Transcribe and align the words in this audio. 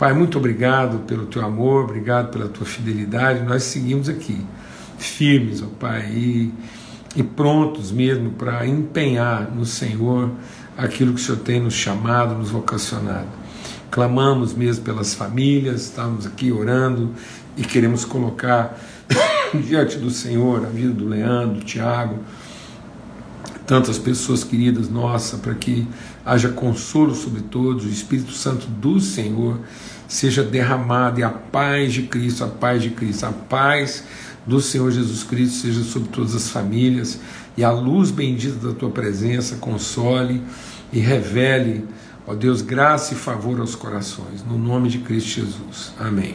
Pai, 0.00 0.14
muito 0.14 0.38
obrigado 0.38 1.00
pelo 1.00 1.26
teu 1.26 1.44
amor, 1.44 1.84
obrigado 1.84 2.30
pela 2.30 2.48
tua 2.48 2.64
fidelidade. 2.64 3.42
Nós 3.42 3.64
seguimos 3.64 4.08
aqui, 4.08 4.40
firmes, 4.96 5.62
ó 5.62 5.66
Pai, 5.78 6.10
e, 6.10 6.54
e 7.14 7.22
prontos 7.22 7.92
mesmo 7.92 8.30
para 8.30 8.66
empenhar 8.66 9.50
no 9.54 9.66
Senhor 9.66 10.30
aquilo 10.74 11.12
que 11.12 11.20
o 11.20 11.22
Senhor 11.22 11.40
tem 11.40 11.60
nos 11.60 11.74
chamado, 11.74 12.34
nos 12.34 12.48
vocacionado. 12.48 13.28
Clamamos 13.90 14.54
mesmo 14.54 14.84
pelas 14.84 15.12
famílias, 15.12 15.82
estamos 15.82 16.24
aqui 16.24 16.50
orando 16.50 17.14
e 17.54 17.62
queremos 17.62 18.02
colocar 18.06 18.80
diante 19.68 19.98
do 19.98 20.10
Senhor 20.10 20.64
a 20.64 20.70
vida 20.70 20.94
do 20.94 21.06
Leandro, 21.06 21.58
do 21.58 21.64
Tiago, 21.66 22.20
tantas 23.70 23.98
pessoas 23.98 24.42
queridas 24.42 24.88
nossa, 24.88 25.38
para 25.38 25.54
que 25.54 25.86
haja 26.26 26.48
consolo 26.48 27.14
sobre 27.14 27.40
todos, 27.40 27.84
o 27.84 27.88
Espírito 27.88 28.32
Santo 28.32 28.66
do 28.66 28.98
Senhor 28.98 29.60
seja 30.08 30.42
derramado 30.42 31.20
e 31.20 31.22
a 31.22 31.30
paz 31.30 31.92
de 31.92 32.02
Cristo, 32.02 32.42
a 32.42 32.48
paz 32.48 32.82
de 32.82 32.90
Cristo, 32.90 33.26
a 33.26 33.30
paz 33.30 34.02
do 34.44 34.60
Senhor 34.60 34.90
Jesus 34.90 35.22
Cristo 35.22 35.58
seja 35.58 35.84
sobre 35.84 36.08
todas 36.08 36.34
as 36.34 36.48
famílias 36.48 37.20
e 37.56 37.62
a 37.62 37.70
luz 37.70 38.10
bendita 38.10 38.56
da 38.66 38.74
tua 38.74 38.90
presença 38.90 39.54
console 39.54 40.42
e 40.92 40.98
revele, 40.98 41.86
ó 42.26 42.34
Deus, 42.34 42.62
graça 42.62 43.14
e 43.14 43.16
favor 43.16 43.60
aos 43.60 43.76
corações, 43.76 44.44
no 44.44 44.58
nome 44.58 44.88
de 44.88 44.98
Cristo 44.98 45.28
Jesus. 45.28 45.92
Amém. 45.96 46.34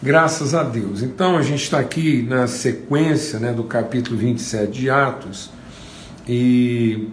Graças 0.00 0.54
a 0.54 0.62
Deus. 0.62 1.02
Então 1.02 1.36
a 1.36 1.42
gente 1.42 1.64
está 1.64 1.80
aqui 1.80 2.22
na 2.22 2.46
sequência 2.46 3.40
né, 3.40 3.52
do 3.52 3.64
capítulo 3.64 4.16
27 4.16 4.70
de 4.70 4.88
Atos 4.88 5.50
e 6.28 7.08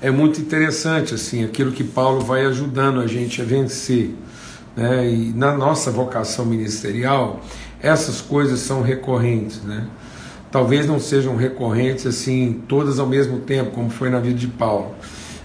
é 0.00 0.10
muito 0.10 0.40
interessante 0.40 1.14
assim 1.14 1.44
aquilo 1.44 1.72
que 1.72 1.84
Paulo 1.84 2.20
vai 2.20 2.44
ajudando 2.46 3.00
a 3.00 3.06
gente 3.06 3.40
a 3.42 3.44
vencer. 3.44 4.14
Né? 4.76 5.10
E 5.10 5.32
na 5.32 5.56
nossa 5.56 5.90
vocação 5.90 6.44
ministerial, 6.44 7.40
essas 7.82 8.20
coisas 8.20 8.60
são 8.60 8.82
recorrentes. 8.82 9.62
Né? 9.62 9.86
Talvez 10.50 10.86
não 10.86 10.98
sejam 10.98 11.36
recorrentes 11.36 12.06
assim 12.06 12.62
todas 12.66 12.98
ao 12.98 13.06
mesmo 13.06 13.40
tempo, 13.40 13.72
como 13.72 13.90
foi 13.90 14.10
na 14.10 14.20
vida 14.20 14.38
de 14.38 14.48
Paulo. 14.48 14.94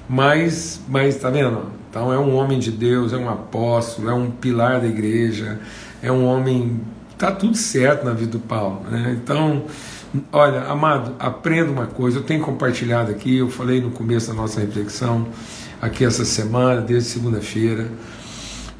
Mas, 0.07 0.79
mas 0.87 1.17
tá 1.17 1.29
vendo? 1.29 1.65
Então 1.89 2.11
é 2.11 2.19
um 2.19 2.35
homem 2.35 2.59
de 2.59 2.71
Deus, 2.71 3.13
é 3.13 3.17
um 3.17 3.29
apóstolo, 3.29 4.09
é 4.09 4.13
um 4.13 4.29
pilar 4.29 4.81
da 4.81 4.87
igreja, 4.87 5.59
é 6.01 6.11
um 6.11 6.25
homem. 6.25 6.81
Tá 7.17 7.31
tudo 7.31 7.55
certo 7.55 8.03
na 8.03 8.11
vida 8.11 8.31
do 8.31 8.39
Paulo. 8.39 8.81
Né? 8.89 9.17
Então 9.21 9.63
Olha, 10.31 10.63
amado, 10.63 11.15
aprenda 11.19 11.71
uma 11.71 11.87
coisa. 11.87 12.19
Eu 12.19 12.23
tenho 12.23 12.41
compartilhado 12.41 13.11
aqui, 13.11 13.37
eu 13.37 13.49
falei 13.49 13.81
no 13.81 13.91
começo 13.91 14.27
da 14.27 14.33
nossa 14.33 14.59
reflexão, 14.59 15.27
aqui 15.81 16.05
essa 16.05 16.23
semana, 16.23 16.81
desde 16.81 17.09
segunda-feira. 17.09 17.87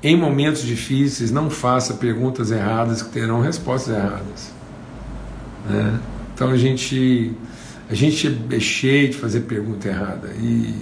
Em 0.03 0.15
momentos 0.15 0.61
difíceis, 0.61 1.31
não 1.31 1.49
faça 1.49 1.95
perguntas 1.95 2.51
erradas 2.51 3.01
que 3.01 3.09
terão 3.09 3.41
respostas 3.41 3.95
erradas. 3.95 4.53
Né? 5.67 5.99
Então 6.33 6.49
a 6.49 6.57
gente, 6.57 7.33
a 7.89 7.95
gente 7.95 8.39
é 8.51 8.59
cheio 8.59 9.09
de 9.09 9.17
fazer 9.17 9.41
pergunta 9.41 9.87
errada. 9.87 10.29
E, 10.39 10.75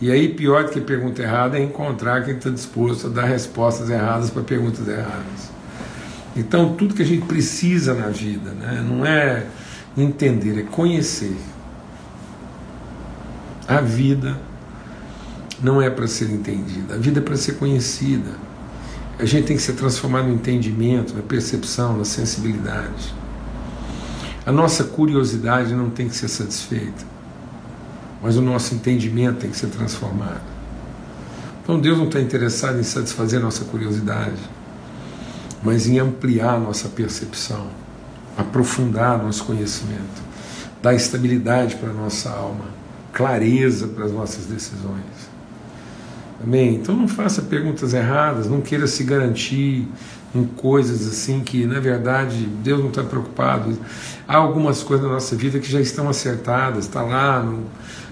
e 0.00 0.10
aí, 0.10 0.28
pior 0.28 0.64
do 0.64 0.70
que 0.70 0.80
pergunta 0.80 1.22
errada 1.22 1.58
é 1.58 1.62
encontrar 1.62 2.24
quem 2.24 2.34
está 2.34 2.50
disposto 2.50 3.06
a 3.06 3.10
dar 3.10 3.24
respostas 3.24 3.90
erradas 3.90 4.30
para 4.30 4.42
perguntas 4.42 4.86
erradas. 4.88 5.50
Então, 6.36 6.74
tudo 6.74 6.94
que 6.94 7.02
a 7.02 7.06
gente 7.06 7.26
precisa 7.26 7.94
na 7.94 8.08
vida, 8.08 8.50
né? 8.52 8.84
não 8.88 9.04
é 9.04 9.44
entender, 9.96 10.58
é 10.58 10.62
conhecer. 10.62 11.36
A 13.66 13.80
vida 13.80 14.40
não 15.62 15.82
é 15.82 15.90
para 15.90 16.06
ser 16.06 16.30
entendida, 16.30 16.94
a 16.94 16.98
vida 16.98 17.20
é 17.20 17.22
para 17.22 17.36
ser 17.36 17.54
conhecida. 17.54 18.30
A 19.18 19.24
gente 19.24 19.46
tem 19.46 19.56
que 19.56 19.62
ser 19.62 19.72
transformado 19.72 20.28
no 20.28 20.34
entendimento, 20.34 21.14
na 21.14 21.22
percepção, 21.22 21.96
na 21.96 22.04
sensibilidade. 22.04 23.12
A 24.46 24.52
nossa 24.52 24.84
curiosidade 24.84 25.74
não 25.74 25.90
tem 25.90 26.08
que 26.08 26.14
ser 26.14 26.28
satisfeita, 26.28 27.04
mas 28.22 28.36
o 28.36 28.40
nosso 28.40 28.74
entendimento 28.74 29.40
tem 29.40 29.50
que 29.50 29.56
ser 29.56 29.66
transformado. 29.66 30.40
Então 31.62 31.78
Deus 31.78 31.98
não 31.98 32.06
está 32.06 32.20
interessado 32.20 32.78
em 32.78 32.82
satisfazer 32.82 33.40
a 33.40 33.42
nossa 33.42 33.64
curiosidade, 33.64 34.40
mas 35.62 35.86
em 35.86 35.98
ampliar 35.98 36.58
nossa 36.58 36.88
percepção 36.88 37.66
aprofundar 38.38 39.20
nosso 39.20 39.44
conhecimento, 39.44 40.22
dar 40.80 40.94
estabilidade 40.94 41.74
para 41.74 41.90
a 41.90 41.92
nossa 41.92 42.30
alma, 42.30 42.66
clareza 43.12 43.88
para 43.88 44.04
as 44.04 44.12
nossas 44.12 44.46
decisões. 44.46 45.28
Amém? 46.40 46.76
Então 46.76 46.96
não 46.96 47.08
faça 47.08 47.42
perguntas 47.42 47.92
erradas, 47.92 48.48
não 48.48 48.60
queira 48.60 48.86
se 48.86 49.02
garantir 49.02 49.88
em 50.32 50.44
coisas 50.44 51.04
assim 51.08 51.40
que, 51.40 51.66
na 51.66 51.80
verdade, 51.80 52.46
Deus 52.62 52.80
não 52.80 52.90
está 52.90 53.02
preocupado. 53.02 53.76
Há 54.26 54.36
algumas 54.36 54.84
coisas 54.84 55.04
na 55.04 55.14
nossa 55.14 55.34
vida 55.34 55.58
que 55.58 55.68
já 55.68 55.80
estão 55.80 56.08
acertadas, 56.08 56.84
está 56.84 57.02
lá, 57.02 57.44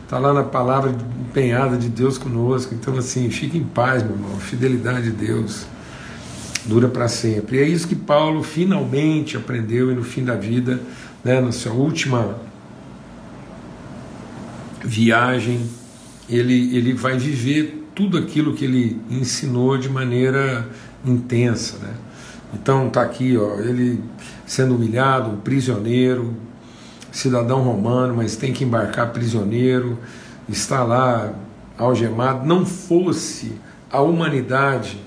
está 0.03 0.19
lá 0.19 0.33
na 0.33 0.43
palavra 0.43 0.93
empenhada 1.21 1.77
de 1.77 1.89
Deus 1.89 2.19
conosco. 2.19 2.75
Então, 2.75 2.97
assim, 2.97 3.31
fique 3.31 3.57
em 3.57 3.65
paz, 3.65 4.03
meu 4.03 4.13
irmão. 4.13 4.37
Fidelidade 4.41 5.13
de 5.13 5.27
Deus 5.27 5.67
dura 6.67 6.89
para 6.89 7.09
sempre. 7.09 7.57
E 7.57 7.61
é 7.61 7.69
isso 7.69 7.89
que 7.89 7.95
Paulo 7.95 8.43
finalmente 8.43 9.37
aprendeu 9.37 9.91
e 9.91 9.95
no 9.95 10.03
fim 10.03 10.25
da 10.25 10.35
vida, 10.35 10.81
né, 11.25 11.41
na 11.41 11.53
sua 11.53 11.73
última 11.73 12.37
viagem, 14.85 15.69
ele, 16.29 16.77
ele 16.77 16.93
vai 16.93 17.19
viver 17.19 17.89
tudo 17.95 18.19
aquilo 18.19 18.53
que 18.53 18.65
ele 18.65 19.01
ensinou 19.11 19.79
de 19.79 19.89
maneira 19.89 20.69
intensa. 21.05 21.79
Né? 21.79 21.95
Então 22.55 22.89
está 22.89 23.03
aqui, 23.03 23.37
ó, 23.37 23.59
ele 23.59 24.03
sendo 24.45 24.75
humilhado, 24.77 25.31
um 25.31 25.37
prisioneiro, 25.37 26.35
cidadão 27.11 27.63
romano, 27.63 28.15
mas 28.17 28.37
tem 28.37 28.53
que 28.53 28.65
embarcar 28.65 29.13
prisioneiro, 29.13 29.99
está 30.49 30.85
lá 30.85 31.33
algemado, 31.79 32.47
não 32.47 32.65
fosse 32.65 33.53
a 33.91 34.01
humanidade 34.01 34.99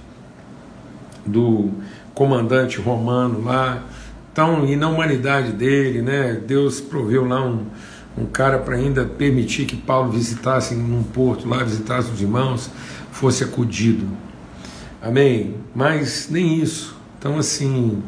do 1.29 1.71
comandante 2.13 2.79
romano 2.79 3.43
lá. 3.43 3.83
Então, 4.31 4.65
e 4.65 4.75
na 4.75 4.87
humanidade 4.89 5.51
dele, 5.51 6.01
né, 6.01 6.33
Deus 6.45 6.79
proveu 6.79 7.25
lá 7.25 7.45
um, 7.45 7.65
um 8.17 8.25
cara 8.25 8.59
para 8.59 8.75
ainda 8.75 9.05
permitir 9.05 9.65
que 9.65 9.75
Paulo 9.75 10.11
visitasse 10.11 10.75
num 10.75 11.03
porto 11.03 11.47
lá, 11.47 11.63
visitasse 11.63 12.11
os 12.11 12.21
irmãos, 12.21 12.69
fosse 13.11 13.43
acudido. 13.43 14.07
Amém? 15.01 15.55
Mas 15.73 16.27
nem 16.29 16.61
isso. 16.61 16.95
Então, 17.17 17.37
assim, 17.37 18.01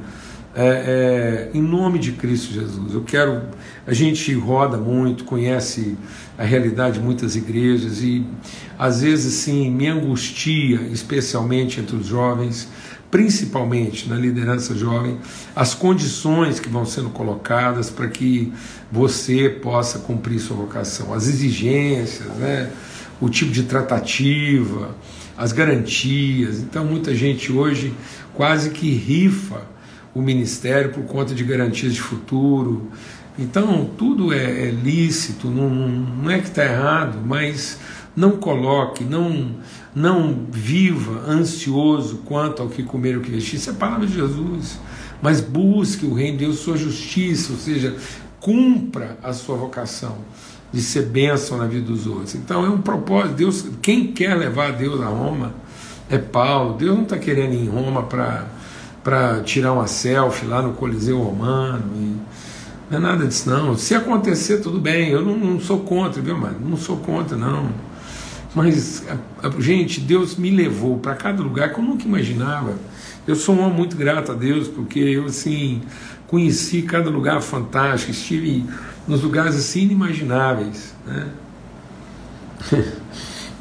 é, 0.53 1.49
é, 1.53 1.57
em 1.57 1.61
nome 1.61 1.97
de 1.97 2.11
Cristo 2.11 2.53
Jesus, 2.53 2.93
eu 2.93 3.03
quero. 3.03 3.43
A 3.87 3.93
gente 3.93 4.33
roda 4.33 4.77
muito, 4.77 5.23
conhece 5.23 5.97
a 6.37 6.43
realidade 6.43 6.99
de 6.99 7.03
muitas 7.03 7.35
igrejas 7.35 8.01
e 8.01 8.25
às 8.77 9.01
vezes, 9.01 9.33
sim, 9.33 9.71
me 9.71 9.87
angustia, 9.87 10.81
especialmente 10.91 11.79
entre 11.79 11.95
os 11.95 12.05
jovens, 12.05 12.67
principalmente 13.09 14.09
na 14.09 14.15
liderança 14.15 14.75
jovem, 14.75 15.19
as 15.55 15.73
condições 15.73 16.59
que 16.59 16.69
vão 16.69 16.85
sendo 16.85 17.09
colocadas 17.09 17.89
para 17.89 18.07
que 18.07 18.51
você 18.91 19.49
possa 19.49 19.99
cumprir 19.99 20.39
sua 20.39 20.57
vocação, 20.57 21.13
as 21.13 21.27
exigências, 21.27 22.27
né? 22.37 22.71
o 23.19 23.29
tipo 23.29 23.51
de 23.51 23.63
tratativa, 23.63 24.95
as 25.37 25.51
garantias. 25.51 26.59
Então, 26.59 26.85
muita 26.85 27.13
gente 27.13 27.51
hoje 27.51 27.93
quase 28.33 28.71
que 28.71 28.89
rifa 28.89 29.61
o 30.13 30.21
ministério 30.21 30.91
por 30.91 31.03
conta 31.03 31.33
de 31.33 31.43
garantias 31.43 31.93
de 31.93 32.01
futuro. 32.01 32.89
Então, 33.39 33.89
tudo 33.97 34.33
é, 34.33 34.67
é 34.67 34.71
lícito, 34.71 35.47
não, 35.47 35.69
não 35.69 36.29
é 36.29 36.39
que 36.39 36.47
está 36.47 36.63
errado, 36.63 37.19
mas 37.25 37.79
não 38.15 38.31
coloque, 38.31 39.03
não 39.03 39.55
não 39.93 40.45
viva 40.49 41.29
ansioso 41.29 42.21
quanto 42.25 42.61
ao 42.61 42.69
que 42.69 42.83
comer 42.83 43.17
ou 43.17 43.21
que 43.21 43.29
vestir. 43.29 43.57
Isso 43.57 43.69
é 43.69 43.73
a 43.73 43.75
palavra 43.75 44.07
de 44.07 44.13
Jesus. 44.13 44.79
Mas 45.21 45.39
busque 45.39 46.05
o 46.05 46.13
reino 46.13 46.37
de 46.37 46.45
Deus, 46.45 46.59
sua 46.59 46.77
justiça, 46.77 47.51
ou 47.51 47.59
seja, 47.59 47.95
cumpra 48.39 49.17
a 49.21 49.33
sua 49.33 49.55
vocação 49.55 50.17
de 50.73 50.81
ser 50.81 51.03
bênção 51.03 51.57
na 51.57 51.67
vida 51.67 51.85
dos 51.85 52.07
outros. 52.07 52.33
Então 52.33 52.65
é 52.65 52.69
um 52.69 52.81
propósito. 52.81 53.35
Deus, 53.35 53.65
quem 53.81 54.07
quer 54.07 54.35
levar 54.35 54.71
Deus 54.71 55.01
a 55.01 55.07
Roma 55.07 55.53
é 56.09 56.17
Paulo. 56.17 56.75
Deus 56.77 56.95
não 56.95 57.03
está 57.03 57.17
querendo 57.17 57.53
ir 57.53 57.65
em 57.65 57.69
Roma 57.69 58.03
para 58.03 58.47
tirar 59.45 59.73
uma 59.73 59.87
selfie 59.87 60.45
lá 60.45 60.61
no 60.61 60.73
Coliseu 60.73 61.19
Romano. 61.19 61.83
E, 61.95 62.91
não 62.91 62.97
é 62.97 62.99
nada 62.99 63.25
disso, 63.25 63.49
não. 63.49 63.77
Se 63.77 63.95
acontecer, 63.95 64.57
tudo 64.57 64.79
bem. 64.79 65.09
Eu 65.09 65.23
não, 65.23 65.37
não 65.37 65.59
sou 65.59 65.79
contra, 65.79 66.21
viu, 66.21 66.37
mano? 66.37 66.57
Não 66.59 66.77
sou 66.77 66.97
contra, 66.97 67.37
não. 67.37 67.69
Mas, 68.53 69.03
gente, 69.59 70.01
Deus 70.01 70.35
me 70.35 70.49
levou 70.49 70.99
para 70.99 71.15
cada 71.15 71.41
lugar 71.41 71.73
que 71.73 71.79
eu 71.79 71.83
nunca 71.83 72.05
imaginava. 72.05 72.75
Eu 73.25 73.35
sou 73.35 73.55
um 73.55 73.61
homem 73.61 73.77
muito 73.77 73.95
grato 73.95 74.31
a 74.31 74.35
Deus, 74.35 74.67
porque 74.67 74.99
eu, 74.99 75.25
assim, 75.25 75.81
conheci 76.27 76.81
cada 76.81 77.09
lugar 77.09 77.41
fantástico, 77.41 78.11
estive 78.11 78.65
nos 79.07 79.21
lugares 79.21 79.55
assim 79.55 79.83
inimagináveis. 79.83 80.93
Né? 81.05 81.27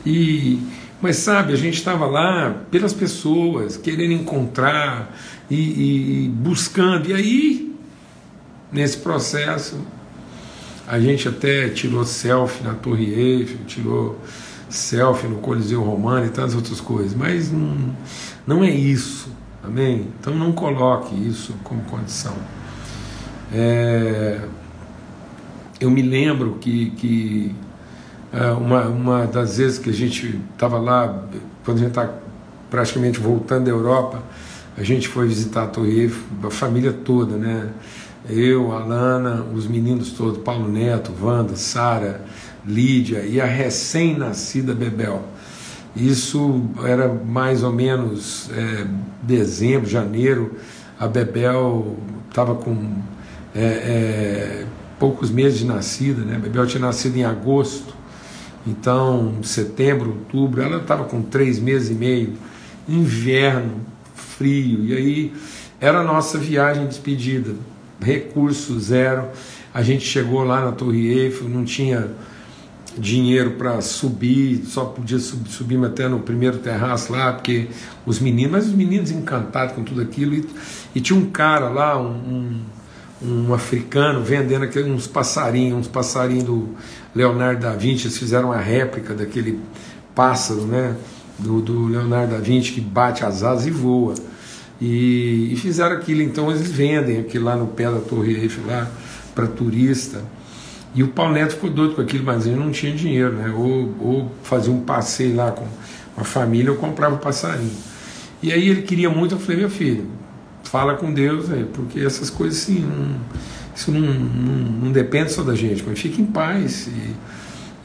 e, 0.04 0.60
Mas 1.02 1.17
sabe, 1.17 1.52
a 1.52 1.56
gente 1.56 1.75
estava 1.75 2.06
lá 2.06 2.62
pelas 2.70 2.93
pessoas, 2.93 3.76
querendo 3.76 4.12
encontrar 4.12 5.17
e, 5.50 6.26
e, 6.26 6.29
buscando. 6.29 7.08
E 7.08 7.14
aí, 7.14 7.76
nesse 8.70 8.99
processo, 8.99 9.81
a 10.87 11.00
gente 11.00 11.26
até 11.26 11.69
tirou 11.70 12.05
selfie 12.05 12.62
na 12.62 12.75
Torre 12.75 13.14
Eiffel, 13.14 13.58
tirou 13.67 14.20
selfie 14.69 15.26
no 15.26 15.37
Coliseu 15.38 15.82
Romano 15.82 16.26
e 16.26 16.29
tantas 16.29 16.55
outras 16.55 16.81
coisas. 16.81 17.14
Mas 17.14 17.50
não, 17.50 17.97
não 18.47 18.62
é 18.62 18.70
isso, 18.70 19.32
amém? 19.64 20.08
Então 20.20 20.35
não 20.35 20.52
coloque 20.52 21.14
isso 21.14 21.55
como 21.64 21.81
condição. 21.85 22.35
É, 23.52 24.41
eu 25.81 25.91
me 25.91 26.02
lembro 26.02 26.58
que, 26.61 26.91
que 26.91 27.55
uma, 28.32 28.87
uma 28.87 29.27
das 29.27 29.59
vezes 29.59 29.79
que 29.79 29.91
a 29.91 29.93
gente 29.93 30.41
estava 30.53 30.79
lá, 30.79 31.25
quando 31.65 31.79
a 31.79 31.81
gente 31.81 31.91
está 31.91 32.09
praticamente 32.71 33.19
voltando 33.19 33.65
da 33.65 33.71
Europa, 33.71 34.23
a 34.77 34.82
gente 34.82 35.09
foi 35.09 35.27
visitar 35.27 35.65
a 35.65 35.67
Torre 35.67 36.03
Eiffel, 36.03 36.23
a 36.44 36.50
família 36.50 36.93
toda, 36.93 37.37
né? 37.37 37.69
Eu, 38.29 38.73
a 38.73 38.79
Lana, 38.79 39.44
os 39.55 39.67
meninos 39.67 40.12
todos, 40.12 40.38
Paulo 40.38 40.71
Neto, 40.71 41.12
Wanda, 41.21 41.56
Sara, 41.56 42.21
Lídia 42.65 43.21
e 43.21 43.41
a 43.41 43.47
recém-nascida 43.47 44.75
Bebel. 44.75 45.23
Isso 45.97 46.62
era 46.85 47.09
mais 47.09 47.65
ou 47.65 47.73
menos 47.73 48.49
é, 48.53 48.87
dezembro, 49.23 49.88
janeiro. 49.88 50.55
A 50.99 51.09
Bebel 51.09 51.97
estava 52.29 52.55
com 52.55 52.76
é, 53.55 53.65
é, 53.65 54.67
poucos 54.99 55.31
meses 55.31 55.59
de 55.59 55.65
nascida, 55.65 56.23
né? 56.23 56.37
A 56.37 56.38
Bebel 56.38 56.67
tinha 56.67 56.81
nascido 56.81 57.17
em 57.17 57.25
agosto 57.25 58.00
então, 58.67 59.43
setembro, 59.43 60.11
outubro, 60.11 60.62
ela 60.62 60.79
estava 60.79 61.05
com 61.05 61.23
três 61.23 61.59
meses 61.59 61.91
e 61.91 61.95
meio, 61.95 62.35
inverno, 62.89 63.81
frio, 64.15 64.85
e 64.85 64.95
aí 64.95 65.33
era 65.81 66.01
a 66.01 66.05
nossa 66.05 66.39
viagem 66.39 66.83
de 66.85 66.91
despedida, 66.91 67.55
recurso 68.01 68.79
zero. 68.79 69.29
A 69.73 69.83
gente 69.83 70.05
chegou 70.05 70.43
lá 70.45 70.65
na 70.65 70.73
Torre 70.73 71.09
Eiffel, 71.09 71.49
não 71.49 71.65
tinha 71.65 72.11
dinheiro 72.99 73.53
para 73.53 73.81
subir, 73.81 74.65
só 74.67 74.85
podia 74.85 75.19
subir, 75.19 75.49
subir 75.49 75.85
até 75.85 76.09
no 76.09 76.21
primeiro 76.21 76.59
terraço 76.59 77.12
lá, 77.12 77.33
porque 77.33 77.69
os 78.05 78.19
meninos, 78.19 78.53
mas 78.53 78.67
os 78.67 78.75
meninos 78.75 79.11
encantados 79.11 79.75
com 79.75 79.85
tudo 79.85 80.03
aquilo, 80.03 80.35
e, 80.35 80.47
e 80.95 81.01
tinha 81.01 81.19
um 81.19 81.31
cara 81.31 81.69
lá, 81.69 82.01
um, 82.01 82.11
um, 82.11 82.61
um 83.22 83.52
africano, 83.52 84.22
vendendo 84.22 84.67
uns 84.93 85.06
passarinhos, 85.06 85.78
uns 85.78 85.88
passarinhos 85.88 86.44
do 86.44 86.69
Leonardo 87.14 87.61
da 87.61 87.72
Vinci, 87.72 88.06
eles 88.06 88.19
fizeram 88.19 88.49
uma 88.49 88.58
réplica 88.58 89.14
daquele 89.14 89.58
pássaro, 90.14 90.62
né? 90.62 90.96
Do, 91.38 91.61
do 91.61 91.87
Leonardo 91.87 92.34
da 92.34 92.40
Vinci 92.40 92.72
que 92.72 92.81
bate 92.81 93.25
as 93.25 93.43
asas 93.43 93.67
e 93.67 93.70
voa. 93.70 94.14
E, 94.81 95.52
e, 95.52 95.56
fizeram 95.56 95.96
aquilo, 95.96 96.22
então 96.22 96.50
eles 96.50 96.70
vendem 96.70 97.19
aquilo 97.19 97.44
lá 97.44 97.56
no 97.56 97.67
pé 97.67 97.90
da 97.90 98.00
Torre 98.00 98.34
Eiffel 98.34 98.64
lá 98.67 98.90
para 99.34 99.46
turista. 99.46 100.23
E 100.94 101.02
o 101.02 101.08
Paulo 101.08 101.34
Neto 101.34 101.52
ficou 101.52 101.70
doido 101.70 101.94
com 101.94 102.00
aquilo, 102.00 102.25
mas 102.25 102.46
ele 102.46 102.56
não 102.56 102.70
tinha 102.70 102.94
dinheiro, 102.94 103.32
né? 103.32 103.52
Ou, 103.55 103.94
ou 104.00 104.32
fazia 104.43 104.73
um 104.73 104.81
passeio 104.81 105.37
lá 105.37 105.52
com 105.52 105.66
a 106.16 106.25
família, 106.25 106.73
ou 106.73 106.78
comprava 106.78 107.14
o 107.14 107.19
passarinho. 107.19 107.76
E 108.43 108.52
aí 108.52 108.69
ele 108.69 108.82
queria 108.82 109.11
muito, 109.11 109.34
eu 109.34 109.38
falei, 109.38 109.61
meu 109.61 109.70
filho, 109.70 110.06
fala 110.65 110.95
com 110.95 111.12
Deus 111.12 111.47
porque 111.73 112.01
essas 112.01 112.31
coisas 112.31 112.62
assim, 112.62 112.81
não, 112.81 113.21
isso 113.75 113.91
não, 113.91 114.01
não, 114.01 114.73
não, 114.85 114.93
depende 114.93 115.33
só 115.33 115.43
da 115.43 115.55
gente, 115.55 115.85
mas 115.87 115.99
fique 115.99 116.21
em 116.21 116.27
paz. 116.27 116.87
E, 116.87 117.15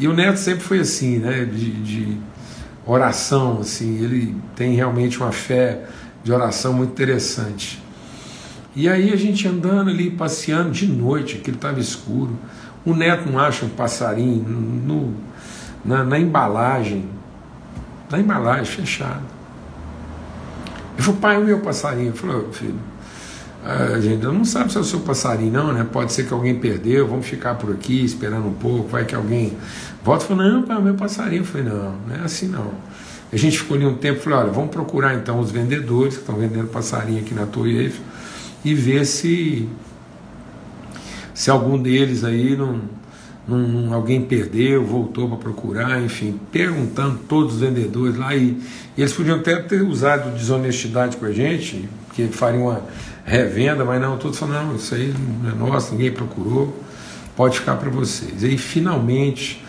e 0.03 0.07
o 0.07 0.13
Neto 0.13 0.37
sempre 0.37 0.63
foi 0.63 0.79
assim, 0.79 1.19
né? 1.19 1.45
De, 1.45 1.71
de, 1.71 2.17
oração, 2.85 3.59
assim, 3.61 4.03
ele 4.03 4.35
tem 4.55 4.75
realmente 4.75 5.17
uma 5.17 5.31
fé 5.31 5.85
de 6.23 6.31
oração 6.31 6.73
muito 6.73 6.91
interessante. 6.91 7.81
E 8.75 8.87
aí 8.87 9.11
a 9.11 9.15
gente 9.15 9.47
andando 9.47 9.89
ali, 9.89 10.11
passeando 10.11 10.71
de 10.71 10.85
noite, 10.85 11.41
ele 11.43 11.55
estava 11.55 11.79
escuro. 11.79 12.37
O 12.85 12.93
Neto 12.93 13.29
não 13.29 13.39
acha 13.39 13.65
um 13.65 13.69
passarinho 13.69 14.43
no, 14.47 15.13
na, 15.83 16.03
na 16.03 16.19
embalagem, 16.19 17.09
na 18.11 18.19
embalagem 18.19 18.65
fechada. 18.65 19.34
Ele 20.95 21.03
falou, 21.03 21.19
pai, 21.19 21.37
o 21.37 21.45
meu 21.45 21.59
passarinho. 21.59 22.09
Eu 22.09 22.13
falei, 22.13 22.35
oh, 22.37 22.53
filho, 22.53 22.75
a 23.63 23.99
gente 23.99 24.23
não 24.23 24.45
sabe 24.45 24.71
se 24.71 24.77
é 24.77 24.81
o 24.81 24.83
seu 24.83 24.99
passarinho, 24.99 25.51
não, 25.51 25.73
né? 25.73 25.85
Pode 25.91 26.13
ser 26.13 26.27
que 26.27 26.33
alguém 26.33 26.59
perdeu, 26.59 27.07
vamos 27.07 27.25
ficar 27.25 27.55
por 27.55 27.71
aqui 27.71 28.03
esperando 28.05 28.47
um 28.47 28.53
pouco, 28.53 28.87
vai 28.87 29.05
que 29.05 29.15
alguém 29.15 29.57
volta 30.03 30.23
e 30.23 30.27
fala, 30.27 30.47
não, 30.47 30.63
pai, 30.63 30.77
é 30.77 30.79
o 30.79 30.83
meu 30.83 30.93
passarinho. 30.93 31.41
Eu 31.41 31.45
falei, 31.45 31.67
não, 31.67 31.95
não 32.07 32.15
é 32.15 32.19
assim 32.19 32.47
não. 32.47 32.71
A 33.33 33.37
gente 33.37 33.57
ficou 33.57 33.75
ali 33.75 33.85
um 33.85 33.95
tempo 33.95 34.19
e 34.19 34.23
falou, 34.23 34.39
olha, 34.39 34.51
vamos 34.51 34.69
procurar 34.69 35.15
então 35.15 35.39
os 35.39 35.51
vendedores 35.51 36.13
que 36.13 36.21
estão 36.21 36.35
vendendo 36.35 36.67
passarinho 36.67 37.19
aqui 37.19 37.33
na 37.33 37.45
Torre 37.45 37.75
Eiffel 37.75 38.03
e 38.63 38.73
ver 38.73 39.05
se, 39.05 39.67
se 41.33 41.49
algum 41.49 41.81
deles 41.81 42.23
aí 42.23 42.55
não, 42.55 42.81
não, 43.47 43.93
alguém 43.93 44.21
perdeu, 44.21 44.83
voltou 44.83 45.27
para 45.29 45.37
procurar, 45.37 46.01
enfim, 46.01 46.39
perguntando 46.51 47.19
todos 47.27 47.55
os 47.55 47.59
vendedores 47.59 48.17
lá 48.17 48.35
e, 48.35 48.59
e 48.97 49.01
eles 49.01 49.13
podiam 49.13 49.37
até 49.37 49.57
ter 49.57 49.83
usado 49.83 50.35
desonestidade 50.35 51.17
com 51.17 51.25
a 51.25 51.31
gente, 51.31 51.87
que 52.13 52.27
fariam 52.27 52.63
uma 52.63 52.81
revenda, 53.23 53.85
mas 53.85 54.01
não, 54.01 54.17
todos 54.17 54.37
falando, 54.37 54.67
não, 54.67 54.75
isso 54.75 54.95
aí 54.95 55.13
não 55.43 55.51
é 55.51 55.53
nosso, 55.53 55.91
ninguém 55.91 56.11
procurou, 56.11 56.75
pode 57.35 57.59
ficar 57.59 57.75
para 57.75 57.89
vocês. 57.89 58.41
E 58.41 58.47
aí 58.47 58.57
finalmente 58.57 59.63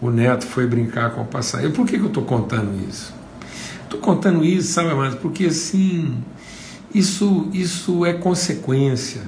o 0.00 0.10
neto 0.10 0.44
foi 0.44 0.66
brincar 0.66 1.10
com 1.10 1.22
o 1.22 1.26
passarinho. 1.26 1.72
Por 1.72 1.86
que, 1.86 1.96
que 1.96 2.02
eu 2.02 2.08
estou 2.08 2.24
contando 2.24 2.72
isso? 2.88 3.14
Estou 3.84 4.00
contando 4.00 4.44
isso, 4.44 4.72
sabe, 4.72 4.94
mais 4.94 5.14
porque 5.14 5.46
assim, 5.46 6.22
isso, 6.94 7.48
isso 7.52 8.04
é 8.04 8.12
consequência. 8.12 9.22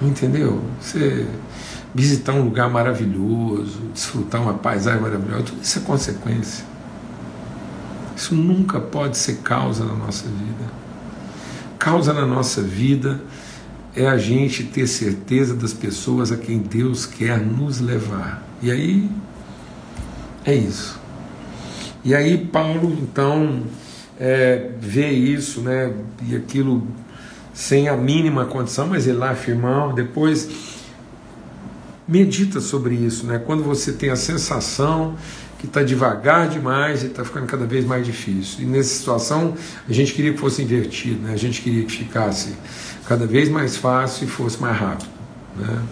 Entendeu? 0.00 0.62
Você 0.80 1.26
visitar 1.94 2.32
um 2.32 2.44
lugar 2.44 2.70
maravilhoso, 2.70 3.80
desfrutar 3.92 4.40
uma 4.40 4.54
paisagem 4.54 5.00
maravilhosa, 5.00 5.44
tudo 5.44 5.62
isso 5.62 5.78
é 5.78 5.82
consequência. 5.82 6.64
Isso 8.16 8.34
nunca 8.34 8.80
pode 8.80 9.16
ser 9.16 9.38
causa 9.38 9.84
na 9.84 9.94
nossa 9.94 10.24
vida 10.24 10.78
causa 11.78 12.12
na 12.12 12.26
nossa 12.26 12.60
vida 12.60 13.20
é 13.94 14.06
a 14.06 14.18
gente 14.18 14.64
ter 14.64 14.86
certeza 14.86 15.54
das 15.54 15.72
pessoas 15.72 16.32
a 16.32 16.36
quem 16.36 16.58
Deus 16.58 17.06
quer 17.06 17.38
nos 17.40 17.80
levar. 17.80 18.42
E 18.60 18.70
aí 18.70 19.08
é 20.44 20.54
isso. 20.54 21.00
E 22.04 22.14
aí 22.14 22.36
Paulo 22.36 22.96
então 23.00 23.62
é, 24.18 24.70
vê 24.80 25.10
isso, 25.10 25.60
né? 25.60 25.92
E 26.28 26.36
aquilo 26.36 26.86
sem 27.58 27.88
a 27.88 27.96
mínima 27.96 28.44
condição, 28.44 28.86
mas 28.86 29.08
ele 29.08 29.18
lá 29.18 29.30
afirmou, 29.30 29.92
depois 29.92 30.48
medita 32.06 32.60
sobre 32.60 32.94
isso, 32.94 33.26
né? 33.26 33.42
Quando 33.44 33.64
você 33.64 33.92
tem 33.92 34.10
a 34.10 34.16
sensação 34.16 35.16
que 35.58 35.66
está 35.66 35.82
devagar 35.82 36.48
demais 36.48 37.02
e 37.02 37.06
está 37.06 37.24
ficando 37.24 37.46
cada 37.46 37.66
vez 37.66 37.84
mais 37.84 38.06
difícil. 38.06 38.62
E 38.62 38.64
nessa 38.64 38.90
situação 38.90 39.56
a 39.88 39.92
gente 39.92 40.14
queria 40.14 40.32
que 40.32 40.38
fosse 40.38 40.62
invertido, 40.62 41.20
né? 41.22 41.32
a 41.32 41.36
gente 41.36 41.60
queria 41.60 41.84
que 41.84 41.90
ficasse 41.90 42.54
cada 43.08 43.26
vez 43.26 43.48
mais 43.48 43.76
fácil 43.76 44.28
e 44.28 44.30
fosse 44.30 44.62
mais 44.62 44.78
rápido. 44.78 45.10
Né? 45.56 45.82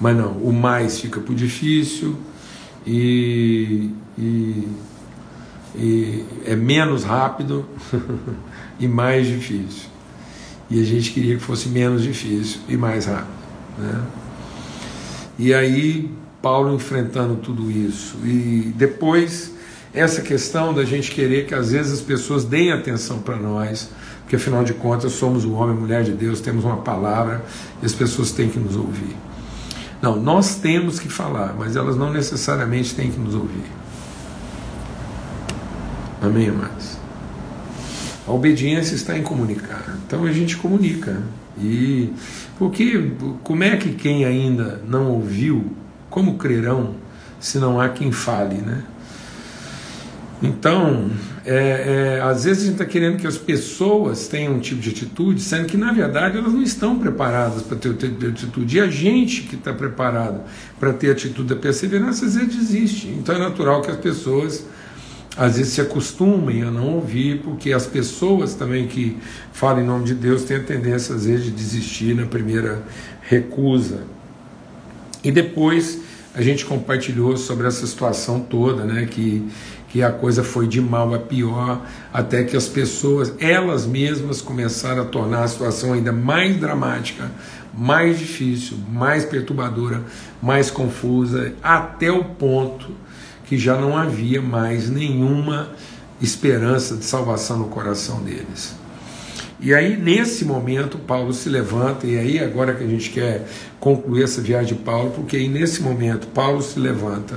Mas 0.00 0.16
não, 0.16 0.32
o 0.32 0.52
mais 0.52 0.98
fica 0.98 1.20
por 1.20 1.36
difícil 1.36 2.18
e, 2.84 3.92
e, 4.18 4.68
e 5.76 6.24
é 6.44 6.56
menos 6.56 7.04
rápido 7.04 7.64
e 8.80 8.88
mais 8.88 9.28
difícil. 9.28 9.93
E 10.70 10.80
a 10.80 10.84
gente 10.84 11.10
queria 11.10 11.36
que 11.36 11.42
fosse 11.42 11.68
menos 11.68 12.02
difícil 12.02 12.60
e 12.68 12.76
mais 12.76 13.06
rápido. 13.06 13.28
Né? 13.78 14.02
E 15.38 15.52
aí 15.52 16.10
Paulo 16.40 16.74
enfrentando 16.74 17.36
tudo 17.36 17.70
isso. 17.70 18.16
E 18.24 18.72
depois, 18.76 19.52
essa 19.92 20.20
questão 20.20 20.74
da 20.74 20.84
gente 20.84 21.10
querer 21.10 21.46
que 21.46 21.54
às 21.54 21.70
vezes 21.72 21.92
as 21.92 22.00
pessoas 22.00 22.44
deem 22.44 22.72
atenção 22.72 23.18
para 23.18 23.36
nós, 23.36 23.90
porque 24.20 24.36
afinal 24.36 24.64
de 24.64 24.74
contas 24.74 25.12
somos 25.12 25.44
o 25.44 25.52
homem 25.52 25.76
e 25.76 25.80
mulher 25.80 26.02
de 26.02 26.12
Deus, 26.12 26.40
temos 26.40 26.64
uma 26.64 26.78
palavra 26.78 27.44
e 27.82 27.86
as 27.86 27.92
pessoas 27.92 28.30
têm 28.30 28.48
que 28.48 28.58
nos 28.58 28.76
ouvir. 28.76 29.16
Não, 30.02 30.16
nós 30.16 30.56
temos 30.56 30.98
que 30.98 31.08
falar, 31.08 31.54
mas 31.58 31.76
elas 31.76 31.96
não 31.96 32.12
necessariamente 32.12 32.94
têm 32.94 33.10
que 33.10 33.18
nos 33.18 33.34
ouvir. 33.34 33.64
Amém, 36.20 36.48
amados? 36.48 37.03
A 38.26 38.32
obediência 38.32 38.94
está 38.94 39.16
em 39.16 39.22
comunicar. 39.22 39.96
Então 40.06 40.24
a 40.24 40.32
gente 40.32 40.56
comunica. 40.56 41.22
E 41.58 42.10
porque 42.58 43.12
como 43.42 43.62
é 43.62 43.76
que 43.76 43.92
quem 43.94 44.24
ainda 44.24 44.80
não 44.88 45.10
ouviu 45.10 45.72
como 46.10 46.36
crerão 46.36 46.94
se 47.38 47.58
não 47.58 47.80
há 47.80 47.88
quem 47.88 48.10
fale, 48.10 48.56
né? 48.56 48.82
Então, 50.42 51.10
é, 51.46 52.18
é, 52.18 52.20
às 52.20 52.44
vezes 52.44 52.64
a 52.64 52.66
gente 52.66 52.74
está 52.74 52.84
querendo 52.84 53.18
que 53.18 53.26
as 53.26 53.38
pessoas 53.38 54.28
tenham 54.28 54.54
um 54.54 54.60
tipo 54.60 54.80
de 54.80 54.90
atitude, 54.90 55.40
sendo 55.40 55.66
que 55.66 55.76
na 55.76 55.92
verdade 55.92 56.36
elas 56.36 56.52
não 56.52 56.62
estão 56.62 56.98
preparadas 56.98 57.62
para 57.62 57.76
ter 57.76 57.88
o 57.88 57.94
tipo 57.94 58.18
de 58.18 58.26
atitude. 58.26 58.76
E 58.76 58.80
a 58.80 58.86
gente 58.88 59.42
que 59.42 59.54
está 59.54 59.72
preparado 59.72 60.40
para 60.78 60.92
ter 60.92 61.08
a 61.08 61.12
atitude 61.12 61.48
da 61.48 61.56
perseverança, 61.56 62.26
às 62.26 62.34
vezes 62.34 62.54
desiste. 62.54 63.08
Então 63.08 63.34
é 63.34 63.38
natural 63.38 63.80
que 63.80 63.90
as 63.90 63.96
pessoas 63.96 64.66
às 65.36 65.56
vezes 65.56 65.72
se 65.72 65.80
acostumem 65.80 66.62
a 66.62 66.70
não 66.70 66.94
ouvir, 66.94 67.40
porque 67.42 67.72
as 67.72 67.86
pessoas 67.86 68.54
também 68.54 68.86
que 68.86 69.16
falam 69.52 69.82
em 69.82 69.86
nome 69.86 70.04
de 70.04 70.14
Deus 70.14 70.44
têm 70.44 70.58
a 70.58 70.62
tendência 70.62 71.14
às 71.14 71.26
vezes 71.26 71.46
de 71.46 71.50
desistir 71.50 72.14
na 72.14 72.26
primeira 72.26 72.82
recusa. 73.22 74.02
E 75.22 75.32
depois 75.32 76.00
a 76.34 76.42
gente 76.42 76.64
compartilhou 76.64 77.36
sobre 77.36 77.66
essa 77.66 77.86
situação 77.86 78.40
toda, 78.40 78.84
né, 78.84 79.06
que 79.06 79.48
que 79.94 80.02
a 80.02 80.10
coisa 80.10 80.42
foi 80.42 80.66
de 80.66 80.80
mal 80.80 81.14
a 81.14 81.20
pior, 81.20 81.86
até 82.12 82.42
que 82.42 82.56
as 82.56 82.66
pessoas, 82.66 83.32
elas 83.38 83.86
mesmas, 83.86 84.42
começaram 84.42 85.02
a 85.02 85.04
tornar 85.04 85.44
a 85.44 85.46
situação 85.46 85.92
ainda 85.92 86.10
mais 86.10 86.56
dramática, 86.56 87.30
mais 87.72 88.18
difícil, 88.18 88.76
mais 88.90 89.24
perturbadora, 89.24 90.02
mais 90.42 90.68
confusa, 90.68 91.52
até 91.62 92.10
o 92.10 92.24
ponto 92.24 92.90
que 93.44 93.58
já 93.58 93.76
não 93.76 93.96
havia 93.96 94.40
mais 94.40 94.88
nenhuma 94.88 95.70
esperança 96.20 96.96
de 96.96 97.04
salvação 97.04 97.58
no 97.58 97.66
coração 97.66 98.22
deles. 98.22 98.74
E 99.60 99.72
aí, 99.72 99.96
nesse 99.96 100.44
momento, 100.44 100.98
Paulo 100.98 101.32
se 101.32 101.48
levanta, 101.48 102.06
e 102.06 102.18
aí, 102.18 102.38
agora 102.38 102.74
que 102.74 102.84
a 102.84 102.86
gente 102.86 103.10
quer 103.10 103.46
concluir 103.80 104.24
essa 104.24 104.40
viagem 104.40 104.76
de 104.76 104.82
Paulo, 104.82 105.10
porque 105.12 105.36
aí, 105.36 105.48
nesse 105.48 105.82
momento, 105.82 106.26
Paulo 106.28 106.60
se 106.60 106.78
levanta 106.78 107.36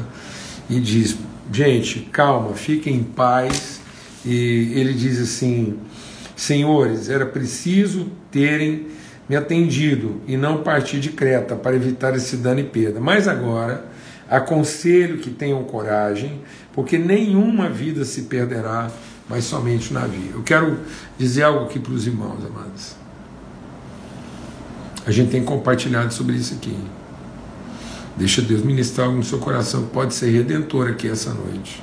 e 0.70 0.80
diz: 0.80 1.16
gente, 1.52 2.02
calma, 2.12 2.54
fiquem 2.54 2.96
em 2.96 3.04
paz. 3.04 3.80
E 4.26 4.74
ele 4.76 4.94
diz 4.94 5.22
assim: 5.22 5.78
senhores, 6.36 7.10
era 7.10 7.26
preciso 7.26 8.08
terem 8.32 8.88
me 9.30 9.36
atendido 9.36 10.22
e 10.28 10.38
não 10.38 10.64
partir 10.64 11.00
de 11.00 11.10
Creta 11.10 11.56
para 11.56 11.76
evitar 11.76 12.16
esse 12.16 12.38
dano 12.38 12.60
e 12.60 12.64
perda. 12.64 13.00
Mas 13.00 13.28
agora 13.28 13.86
aconselho 14.30 15.20
que 15.20 15.30
tenham 15.30 15.64
coragem, 15.64 16.42
porque 16.74 16.98
nenhuma 16.98 17.70
vida 17.70 18.06
se 18.06 18.24
perderá, 18.24 18.90
mas 19.30 19.46
somente 19.46 19.92
o 19.92 19.94
navio. 19.94 20.32
Eu 20.36 20.44
quero 20.44 20.80
dizer 21.18 21.44
algo 21.44 21.66
aqui 21.66 21.80
para 21.80 21.94
os 21.94 22.06
irmãos, 22.06 22.40
amados. 22.46 22.96
A 25.06 25.12
gente 25.12 25.32
tem 25.32 25.44
compartilhado 25.44 26.14
sobre 26.14 26.36
isso 26.36 26.54
aqui. 26.54 26.78
Deixa 28.18 28.42
Deus 28.42 28.62
ministrar 28.64 29.08
algo 29.08 29.20
no 29.20 29.24
seu 29.24 29.38
coração 29.38 29.84
que 29.84 29.92
pode 29.92 30.14
ser 30.14 30.32
redentor 30.32 30.90
aqui 30.90 31.08
essa 31.08 31.34
noite. 31.34 31.82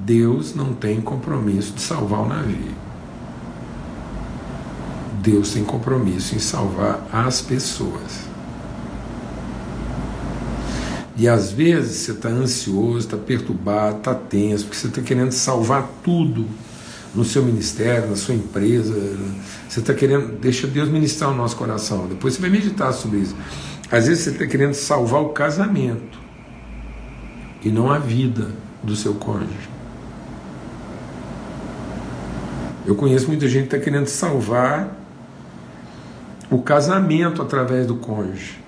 Deus 0.00 0.54
não 0.54 0.74
tem 0.74 1.00
compromisso 1.00 1.72
de 1.72 1.80
salvar 1.80 2.20
o 2.20 2.28
navio. 2.28 2.74
Deus 5.22 5.52
tem 5.52 5.64
compromisso 5.64 6.34
em 6.34 6.38
salvar 6.38 7.08
as 7.12 7.40
pessoas. 7.40 8.35
E 11.16 11.26
às 11.26 11.50
vezes 11.50 11.96
você 11.96 12.12
está 12.12 12.28
ansioso, 12.28 12.98
está 12.98 13.16
perturbado, 13.16 13.98
está 13.98 14.14
tenso, 14.14 14.64
porque 14.64 14.76
você 14.76 14.88
está 14.88 15.00
querendo 15.00 15.32
salvar 15.32 15.88
tudo 16.04 16.44
no 17.14 17.24
seu 17.24 17.42
ministério, 17.42 18.10
na 18.10 18.16
sua 18.16 18.34
empresa. 18.34 18.94
Você 19.66 19.80
está 19.80 19.94
querendo. 19.94 20.38
Deixa 20.38 20.66
Deus 20.66 20.90
ministrar 20.90 21.30
o 21.30 21.34
nosso 21.34 21.56
coração. 21.56 22.06
Depois 22.06 22.34
você 22.34 22.40
vai 22.40 22.50
meditar 22.50 22.92
sobre 22.92 23.20
isso. 23.20 23.34
Às 23.90 24.06
vezes 24.08 24.24
você 24.24 24.30
está 24.30 24.46
querendo 24.46 24.74
salvar 24.74 25.22
o 25.22 25.30
casamento 25.30 26.18
e 27.62 27.70
não 27.70 27.90
a 27.90 27.98
vida 27.98 28.50
do 28.82 28.94
seu 28.94 29.14
cônjuge. 29.14 29.70
Eu 32.84 32.94
conheço 32.94 33.26
muita 33.26 33.48
gente 33.48 33.68
que 33.68 33.74
está 33.74 33.78
querendo 33.78 34.06
salvar 34.06 34.94
o 36.50 36.60
casamento 36.60 37.40
através 37.40 37.86
do 37.86 37.96
cônjuge 37.96 38.65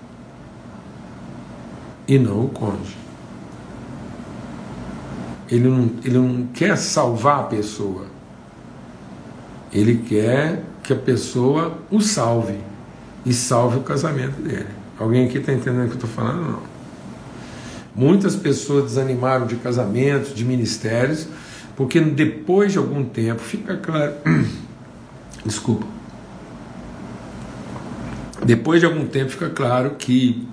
e 2.09 2.19
não 2.19 2.47
o 2.47 2.49
cônjuge. 2.49 2.97
Ele 5.51 5.69
não, 5.69 5.91
ele 6.03 6.19
não 6.19 6.47
quer 6.47 6.77
salvar 6.77 7.41
a 7.41 7.45
pessoa, 7.45 8.07
ele 9.73 9.99
quer 9.99 10.65
que 10.83 10.93
a 10.93 10.97
pessoa 10.97 11.79
o 11.91 12.01
salve 12.01 12.59
e 13.25 13.33
salve 13.33 13.79
o 13.79 13.83
casamento 13.83 14.41
dele. 14.41 14.79
Alguém 14.99 15.27
aqui 15.27 15.39
está 15.39 15.53
entendendo 15.53 15.85
o 15.85 15.87
que 15.87 15.93
eu 15.93 16.07
estou 16.07 16.11
falando? 16.11 16.43
Não. 16.43 16.63
Muitas 17.95 18.37
pessoas 18.37 18.85
desanimaram 18.85 19.47
de 19.47 19.57
casamentos, 19.57 20.35
de 20.35 20.45
ministérios, 20.45 21.29
porque 21.77 22.01
depois 22.01 22.73
de 22.73 22.79
algum 22.79 23.05
tempo 23.05 23.41
fica 23.41 23.77
claro. 23.77 24.15
Desculpa. 25.45 25.87
Depois 28.45 28.81
de 28.81 28.87
algum 28.87 29.07
tempo 29.07 29.31
fica 29.31 29.51
claro 29.51 29.97
que 29.99 30.47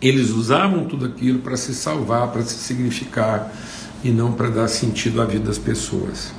eles 0.00 0.30
usavam 0.30 0.84
tudo 0.84 1.06
aquilo 1.06 1.38
para 1.40 1.56
se 1.56 1.74
salvar, 1.74 2.28
para 2.28 2.42
se 2.42 2.54
significar 2.54 3.52
e 4.04 4.10
não 4.10 4.32
para 4.32 4.48
dar 4.48 4.68
sentido 4.68 5.20
à 5.20 5.24
vida 5.24 5.46
das 5.46 5.58
pessoas. 5.58 6.32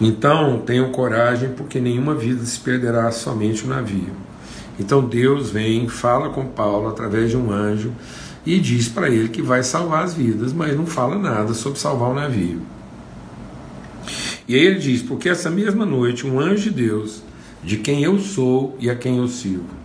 Então, 0.00 0.58
tenham 0.60 0.90
coragem, 0.90 1.50
porque 1.50 1.80
nenhuma 1.80 2.14
vida 2.14 2.44
se 2.44 2.58
perderá 2.58 3.10
somente 3.10 3.64
o 3.64 3.68
navio. 3.68 4.22
Então 4.78 5.04
Deus 5.04 5.50
vem, 5.50 5.86
fala 5.88 6.30
com 6.30 6.46
Paulo 6.46 6.88
através 6.88 7.30
de 7.30 7.36
um 7.36 7.52
anjo 7.52 7.92
e 8.44 8.58
diz 8.58 8.88
para 8.88 9.08
ele 9.08 9.28
que 9.28 9.42
vai 9.42 9.62
salvar 9.62 10.04
as 10.04 10.14
vidas, 10.14 10.52
mas 10.52 10.76
não 10.76 10.86
fala 10.86 11.16
nada 11.18 11.54
sobre 11.54 11.78
salvar 11.78 12.10
o 12.10 12.14
navio. 12.14 12.62
E 14.48 14.54
aí 14.54 14.60
ele 14.60 14.80
diz: 14.80 15.02
Porque 15.02 15.28
essa 15.28 15.50
mesma 15.50 15.86
noite 15.86 16.26
um 16.26 16.40
anjo 16.40 16.64
de 16.64 16.70
Deus, 16.70 17.22
de 17.62 17.76
quem 17.76 18.02
eu 18.02 18.18
sou 18.18 18.76
e 18.80 18.90
a 18.90 18.96
quem 18.96 19.18
eu 19.18 19.28
sirvo. 19.28 19.82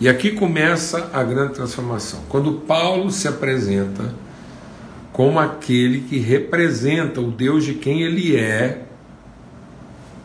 E 0.00 0.08
aqui 0.08 0.32
começa 0.32 1.10
a 1.12 1.22
grande 1.22 1.54
transformação. 1.54 2.20
Quando 2.28 2.52
Paulo 2.52 3.10
se 3.10 3.26
apresenta 3.26 4.14
como 5.10 5.38
aquele 5.38 6.00
que 6.02 6.18
representa 6.18 7.22
o 7.22 7.30
Deus 7.30 7.64
de 7.64 7.72
quem 7.72 8.02
ele 8.02 8.36
é 8.36 8.82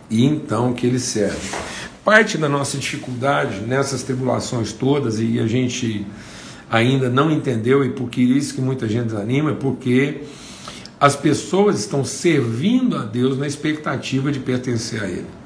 e 0.09 0.25
então 0.25 0.73
que 0.73 0.85
ele 0.85 0.99
serve. 0.99 1.55
Parte 2.03 2.37
da 2.37 2.49
nossa 2.49 2.77
dificuldade 2.77 3.61
nessas 3.61 4.03
tribulações 4.03 4.73
todas, 4.73 5.21
e 5.21 5.39
a 5.39 5.47
gente 5.47 6.05
ainda 6.69 7.09
não 7.09 7.31
entendeu, 7.31 7.85
e 7.85 7.91
por 7.91 8.09
isso 8.17 8.53
que 8.53 8.59
muita 8.59 8.89
gente 8.89 9.05
desanima, 9.05 9.51
é 9.51 9.53
porque 9.53 10.23
as 10.99 11.15
pessoas 11.15 11.79
estão 11.79 12.03
servindo 12.03 12.97
a 12.97 13.03
Deus 13.03 13.37
na 13.37 13.47
expectativa 13.47 14.29
de 14.29 14.39
pertencer 14.39 15.01
a 15.01 15.07
Ele. 15.07 15.40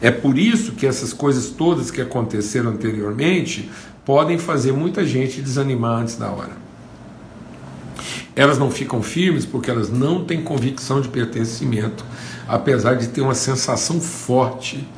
É 0.00 0.10
por 0.10 0.38
isso 0.38 0.72
que 0.72 0.86
essas 0.86 1.12
coisas 1.12 1.50
todas 1.50 1.90
que 1.90 2.00
aconteceram 2.00 2.70
anteriormente 2.70 3.70
podem 4.04 4.38
fazer 4.38 4.72
muita 4.72 5.04
gente 5.04 5.40
desanimar 5.40 6.02
antes 6.02 6.16
da 6.16 6.30
hora. 6.30 6.56
Elas 8.34 8.58
não 8.58 8.70
ficam 8.70 9.02
firmes 9.02 9.44
porque 9.44 9.70
elas 9.70 9.90
não 9.90 10.24
têm 10.24 10.42
convicção 10.42 11.00
de 11.00 11.08
pertencimento 11.08 12.04
apesar 12.48 12.94
de 12.94 13.08
ter 13.08 13.20
uma 13.20 13.34
sensação 13.34 14.00
forte, 14.00 14.88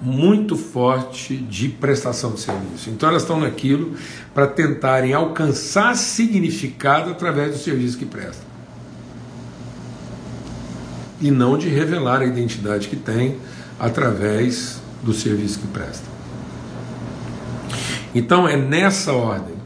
muito 0.00 0.56
forte 0.56 1.36
de 1.36 1.68
prestação 1.68 2.32
de 2.32 2.40
serviço. 2.40 2.88
Então 2.88 3.08
elas 3.08 3.22
estão 3.22 3.38
naquilo 3.38 3.94
para 4.34 4.46
tentarem 4.46 5.12
alcançar 5.12 5.94
significado 5.94 7.10
através 7.10 7.52
do 7.52 7.58
serviço 7.58 7.98
que 7.98 8.06
prestam. 8.06 8.45
E 11.20 11.30
não 11.30 11.56
de 11.56 11.68
revelar 11.68 12.20
a 12.20 12.26
identidade 12.26 12.88
que 12.88 12.96
tem 12.96 13.36
através 13.78 14.80
do 15.02 15.12
serviço 15.12 15.60
que 15.60 15.66
prestam. 15.66 16.16
Então 18.14 18.48
é 18.48 18.56
nessa 18.56 19.12
ordem 19.12 19.56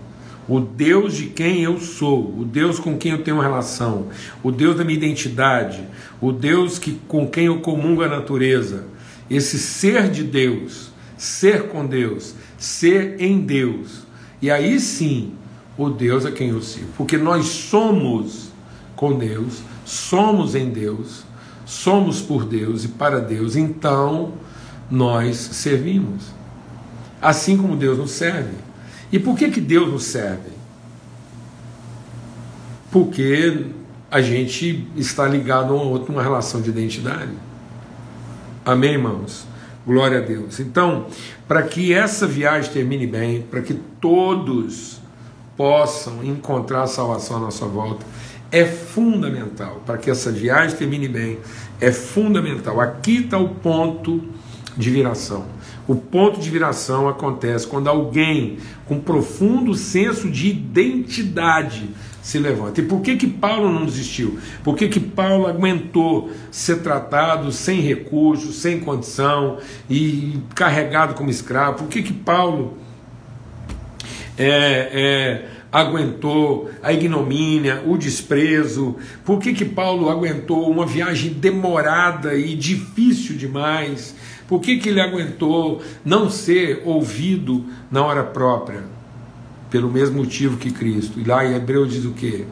o 0.49 0.59
Deus 0.59 1.15
de 1.15 1.27
quem 1.27 1.63
eu 1.63 1.79
sou, 1.79 2.35
o 2.37 2.45
Deus 2.45 2.81
com 2.81 2.99
quem 2.99 3.13
eu 3.13 3.23
tenho 3.23 3.39
relação, 3.39 4.09
o 4.43 4.51
Deus 4.51 4.77
da 4.77 4.85
minha 4.85 4.99
identidade, 4.99 5.85
o 6.21 6.33
Deus 6.33 6.77
que, 6.77 6.99
com 7.07 7.29
quem 7.29 7.47
eu 7.47 7.61
comungo 7.61 8.03
a 8.03 8.09
natureza, 8.09 8.85
esse 9.31 9.61
ser 9.61 10.11
de 10.11 10.25
Deus, 10.25 10.91
ser 11.17 11.69
com 11.69 11.87
Deus, 11.87 12.35
ser 12.59 13.21
em 13.21 13.41
Deus. 13.41 14.03
E 14.43 14.51
aí 14.51 14.81
sim, 14.81 15.35
o 15.79 15.89
Deus 15.89 16.27
a 16.27 16.33
quem 16.33 16.49
eu 16.49 16.61
sirvo, 16.61 16.91
porque 16.97 17.17
nós 17.17 17.47
somos 17.47 18.49
com 18.97 19.17
Deus, 19.17 19.63
somos 19.85 20.57
em 20.57 20.69
Deus, 20.69 21.25
somos 21.71 22.21
por 22.21 22.45
Deus 22.45 22.85
e 22.85 22.89
para 22.89 23.21
Deus, 23.21 23.55
então 23.55 24.33
nós 24.91 25.37
servimos. 25.37 26.25
Assim 27.23 27.57
como 27.57 27.77
Deus 27.77 27.97
nos 27.97 28.11
serve. 28.11 28.57
E 29.13 29.21
por 29.21 29.39
que, 29.39 29.49
que 29.51 29.61
Deus 29.61 29.89
nos 29.89 30.03
serve? 30.03 30.51
Porque 32.91 33.67
a 34.11 34.21
gente 34.21 34.85
está 34.97 35.29
ligado 35.29 35.73
a 35.73 35.77
um 35.77 35.91
outro, 35.91 36.13
uma 36.13 36.25
relação 36.25 36.61
de 36.61 36.71
identidade. 36.71 37.31
Amém, 38.65 38.95
irmãos? 38.95 39.47
Glória 39.87 40.19
a 40.19 40.23
Deus. 40.23 40.59
Então, 40.59 41.07
para 41.47 41.63
que 41.63 41.95
essa 41.95 42.27
viagem 42.27 42.73
termine 42.73 43.07
bem, 43.07 43.43
para 43.43 43.63
que 43.63 43.75
todos 44.01 45.01
possam 45.57 46.25
encontrar 46.25 46.89
salvação 46.89 47.37
à 47.37 47.41
nossa 47.41 47.65
volta, 47.65 48.05
é 48.53 48.65
fundamental 48.65 49.83
para 49.87 49.99
que 49.99 50.11
essa 50.11 50.31
viagem 50.31 50.77
termine 50.77 51.09
bem. 51.09 51.39
É 51.81 51.93
fundamental. 51.93 52.81
Aqui 52.81 53.25
está 53.25 53.39
o 53.39 53.49
ponto 53.49 54.23
de 54.77 54.91
viração. 54.91 55.47
O 55.87 55.95
ponto 55.95 56.41
de 56.41 56.49
viração 56.51 57.09
acontece 57.09 57.67
quando 57.67 57.89
alguém 57.89 58.59
com 58.87 59.01
profundo 59.01 59.75
senso 59.75 60.31
de 60.31 60.49
identidade 60.49 61.91
se 62.23 62.39
levanta. 62.39 62.81
E 62.81 62.85
por 62.85 63.01
que 63.01 63.17
que 63.17 63.27
Paulo 63.27 63.73
não 63.73 63.85
desistiu? 63.85 64.39
Por 64.63 64.77
que 64.77 64.89
que 64.89 65.01
Paulo 65.01 65.47
aguentou 65.47 66.31
ser 66.51 66.83
tratado 66.83 67.51
sem 67.51 67.81
recursos, 67.81 68.57
sem 68.57 68.81
condição 68.81 69.59
e 69.89 70.39
carregado 70.55 71.15
como 71.15 71.31
escravo? 71.31 71.79
Por 71.79 71.89
que 71.89 72.03
que 72.03 72.13
Paulo 72.13 72.79
é, 74.39 74.91
é, 74.93 75.49
aguentou 75.73 76.71
a 76.83 76.93
ignomínia, 76.93 77.83
o 77.87 77.97
desprezo? 77.97 78.97
Por 79.25 79.39
que, 79.39 79.53
que 79.53 79.65
Paulo 79.65 80.09
aguentou 80.09 80.71
uma 80.71 80.87
viagem 80.87 81.33
demorada 81.33 82.35
e 82.35 82.55
difícil 82.55 83.37
demais? 83.37 84.15
Por 84.49 84.61
que, 84.61 84.79
que 84.79 84.89
ele 84.89 85.01
aguentou 85.01 85.81
não 86.05 86.29
ser 86.29 86.83
ouvido 86.85 87.65
na 87.91 88.05
hora 88.05 88.25
própria? 88.25 88.83
Pelo 89.71 89.89
mesmo 89.89 90.19
motivo 90.19 90.57
que 90.57 90.73
Cristo. 90.73 91.21
E 91.21 91.25
lá 91.25 91.47
em 91.47 91.55
Hebreu 91.55 91.87
diz 91.87 92.05
o 92.05 92.11
quê? 92.11 92.47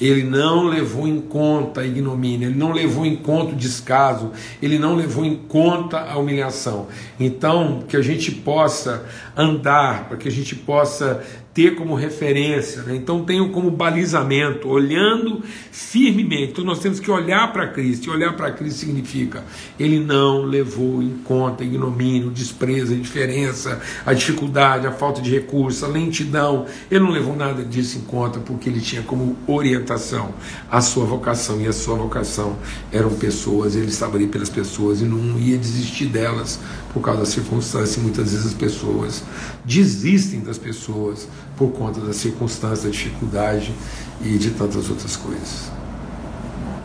Ele 0.00 0.24
não 0.24 0.64
levou 0.64 1.06
em 1.06 1.20
conta 1.20 1.80
a 1.80 1.86
ignomínia, 1.86 2.46
ele 2.46 2.58
não 2.58 2.72
levou 2.72 3.06
em 3.06 3.14
conta 3.14 3.52
o 3.52 3.56
descaso, 3.56 4.32
ele 4.60 4.76
não 4.76 4.96
levou 4.96 5.24
em 5.24 5.36
conta 5.36 6.00
a 6.00 6.18
humilhação. 6.18 6.88
Então, 7.20 7.84
que 7.86 7.96
a 7.96 8.02
gente 8.02 8.32
possa 8.32 9.04
andar, 9.36 10.08
para 10.08 10.16
que 10.16 10.28
a 10.28 10.32
gente 10.32 10.56
possa 10.56 11.24
ter 11.54 11.74
como 11.74 11.94
referência. 11.94 12.82
Né? 12.82 12.96
Então 12.96 13.24
tenham 13.24 13.50
como 13.50 13.70
balizamento, 13.70 14.68
olhando 14.68 15.42
firmemente. 15.70 16.52
Então 16.52 16.64
nós 16.64 16.78
temos 16.78 16.98
que 16.98 17.10
olhar 17.10 17.52
para 17.52 17.68
Cristo. 17.68 18.06
E 18.06 18.10
olhar 18.10 18.34
para 18.34 18.50
Cristo 18.52 18.78
significa 18.78 19.44
ele 19.78 20.00
não 20.00 20.42
levou 20.42 21.02
em 21.02 21.10
conta 21.24 21.64
ignomínio, 21.64 22.30
desprezo, 22.30 22.94
indiferença, 22.94 23.80
a 24.04 24.12
dificuldade, 24.12 24.86
a 24.86 24.92
falta 24.92 25.20
de 25.20 25.30
recursos, 25.30 25.82
a 25.82 25.88
lentidão. 25.88 26.66
Ele 26.90 27.00
não 27.00 27.10
levou 27.10 27.36
nada 27.36 27.62
disso 27.62 27.98
em 27.98 28.02
conta 28.02 28.38
porque 28.38 28.68
ele 28.68 28.80
tinha 28.80 29.02
como 29.02 29.36
orientação 29.46 30.34
a 30.70 30.80
sua 30.80 31.04
vocação. 31.04 31.60
E 31.60 31.66
a 31.66 31.72
sua 31.72 31.96
vocação 31.96 32.56
eram 32.90 33.10
pessoas, 33.10 33.76
ele 33.76 33.86
estava 33.86 34.16
ali 34.16 34.26
pelas 34.26 34.48
pessoas 34.48 35.00
e 35.00 35.04
não 35.04 35.38
ia 35.38 35.58
desistir 35.58 36.06
delas 36.06 36.58
por 36.92 37.02
causa 37.02 37.20
das 37.20 37.28
circunstâncias. 37.30 37.96
Muitas 37.96 38.30
vezes 38.30 38.46
as 38.46 38.54
pessoas 38.54 39.22
desistem 39.64 40.40
das 40.40 40.58
pessoas 40.58 41.28
por 41.56 41.70
conta 41.72 42.00
das 42.00 42.16
circunstâncias, 42.16 42.84
da 42.84 42.90
dificuldade 42.90 43.74
e 44.20 44.36
de 44.38 44.50
tantas 44.50 44.88
outras 44.88 45.16
coisas. 45.16 45.70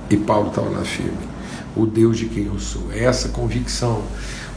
E 0.09 0.17
Paulo 0.17 0.49
estava 0.49 0.69
lá 0.69 0.83
firme. 0.83 1.17
O 1.75 1.85
Deus 1.85 2.17
de 2.17 2.25
quem 2.25 2.45
eu 2.45 2.59
sou. 2.59 2.91
É 2.91 3.03
essa 3.03 3.29
convicção. 3.29 4.01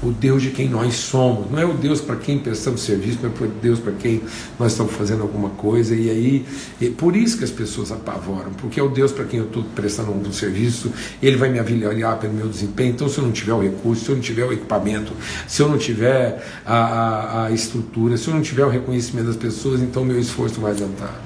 O 0.03 0.11
Deus 0.11 0.43
de 0.43 0.51
quem 0.51 0.69
nós 0.69 0.95
somos. 0.95 1.51
Não 1.51 1.59
é 1.59 1.65
o 1.65 1.75
Deus 1.75 2.01
para 2.01 2.17
quem 2.17 2.39
prestamos 2.39 2.83
serviço, 2.83 3.19
não 3.23 3.31
é 3.31 3.33
o 3.33 3.51
Deus 3.61 3.79
para 3.79 3.93
quem 3.93 4.23
nós 4.59 4.73
estamos 4.73 4.93
fazendo 4.93 5.23
alguma 5.23 5.51
coisa. 5.51 5.95
E 5.95 6.09
aí, 6.11 6.91
por 6.93 7.15
isso 7.15 7.37
que 7.37 7.45
as 7.45 7.51
pessoas 7.51 7.93
apavoram, 7.93 8.53
porque 8.55 8.81
é 8.81 8.83
o 8.83 8.89
Deus 8.89 9.13
para 9.13 9.25
quem 9.25 9.41
eu 9.41 9.47
estou 9.47 9.63
prestando 9.75 10.09
algum 10.09 10.33
serviço, 10.33 10.91
ele 11.23 11.37
vai 11.37 11.51
me 11.51 11.59
avaliar 11.59 12.19
pelo 12.19 12.33
meu 12.33 12.49
desempenho. 12.49 12.93
Então, 12.93 13.09
se 13.09 13.19
eu 13.19 13.25
não 13.25 13.33
tiver 13.33 13.53
o 13.53 13.61
recurso, 13.61 14.05
se 14.05 14.11
eu 14.11 14.15
não 14.15 14.23
tiver 14.23 14.45
o 14.45 14.53
equipamento, 14.53 15.13
se 15.47 15.61
eu 15.61 15.69
não 15.69 15.77
tiver 15.77 16.43
a, 16.65 16.75
a, 16.75 17.47
a 17.47 17.51
estrutura, 17.53 18.17
se 18.17 18.29
eu 18.29 18.35
não 18.35 18.43
tiver 18.43 18.65
o 18.65 18.71
reconhecimento 18.71 19.27
das 19.27 19.37
pessoas, 19.37 19.83
então 19.83 20.05
meu 20.05 20.19
esforço 20.19 20.61
vai 20.61 20.73
adiantar. 20.73 21.21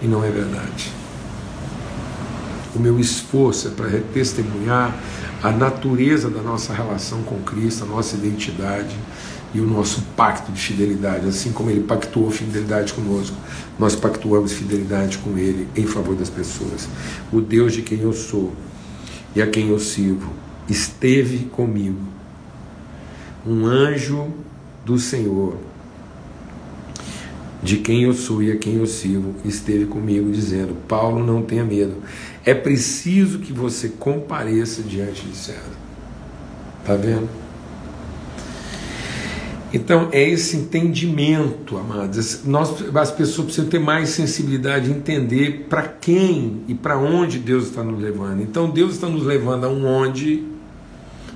E 0.00 0.06
não 0.06 0.24
é 0.24 0.30
verdade. 0.30 1.03
O 2.74 2.78
meu 2.78 2.98
esforço 2.98 3.68
é 3.68 3.70
para 3.70 3.88
testemunhar 4.12 4.98
a 5.42 5.50
natureza 5.52 6.28
da 6.28 6.42
nossa 6.42 6.72
relação 6.72 7.22
com 7.22 7.38
Cristo, 7.42 7.84
a 7.84 7.86
nossa 7.86 8.16
identidade 8.16 8.96
e 9.54 9.60
o 9.60 9.66
nosso 9.66 10.02
pacto 10.16 10.50
de 10.50 10.60
fidelidade. 10.60 11.28
Assim 11.28 11.52
como 11.52 11.70
Ele 11.70 11.84
pactuou 11.84 12.30
fidelidade 12.30 12.92
conosco, 12.92 13.36
nós 13.78 13.94
pactuamos 13.94 14.52
fidelidade 14.52 15.18
com 15.18 15.38
Ele 15.38 15.68
em 15.76 15.86
favor 15.86 16.16
das 16.16 16.28
pessoas. 16.28 16.88
O 17.32 17.40
Deus 17.40 17.72
de 17.72 17.82
quem 17.82 18.00
eu 18.00 18.12
sou 18.12 18.52
e 19.36 19.40
a 19.40 19.46
quem 19.46 19.68
eu 19.68 19.78
sirvo 19.78 20.32
esteve 20.68 21.44
comigo. 21.46 22.00
Um 23.46 23.66
anjo 23.66 24.28
do 24.84 24.98
Senhor 24.98 25.58
de 27.64 27.78
quem 27.78 28.02
eu 28.02 28.12
sou 28.12 28.42
e 28.42 28.52
a 28.52 28.56
quem 28.56 28.74
eu 28.74 28.86
sirvo, 28.86 29.34
esteve 29.42 29.86
comigo 29.86 30.30
dizendo: 30.30 30.76
Paulo, 30.86 31.24
não 31.24 31.40
tenha 31.40 31.64
medo. 31.64 31.94
É 32.44 32.52
preciso 32.52 33.38
que 33.38 33.52
você 33.52 33.88
compareça 33.88 34.82
diante 34.82 35.22
de 35.26 35.36
César. 35.36 35.60
Está 36.80 36.94
vendo? 36.94 37.28
Então, 39.72 40.08
é 40.12 40.22
esse 40.22 40.56
entendimento, 40.56 41.76
amados. 41.76 42.44
Nós, 42.44 42.84
as 42.94 43.10
pessoas 43.10 43.46
precisam 43.46 43.68
ter 43.68 43.80
mais 43.80 44.10
sensibilidade 44.10 44.84
de 44.84 44.92
entender 44.92 45.66
para 45.68 45.82
quem 45.82 46.60
e 46.68 46.74
para 46.74 46.96
onde 46.96 47.40
Deus 47.40 47.64
está 47.64 47.82
nos 47.82 48.00
levando. 48.00 48.40
Então, 48.40 48.70
Deus 48.70 48.94
está 48.94 49.08
nos 49.08 49.24
levando 49.24 49.64
a 49.64 49.68
um 49.68 49.84
onde, 49.84 50.44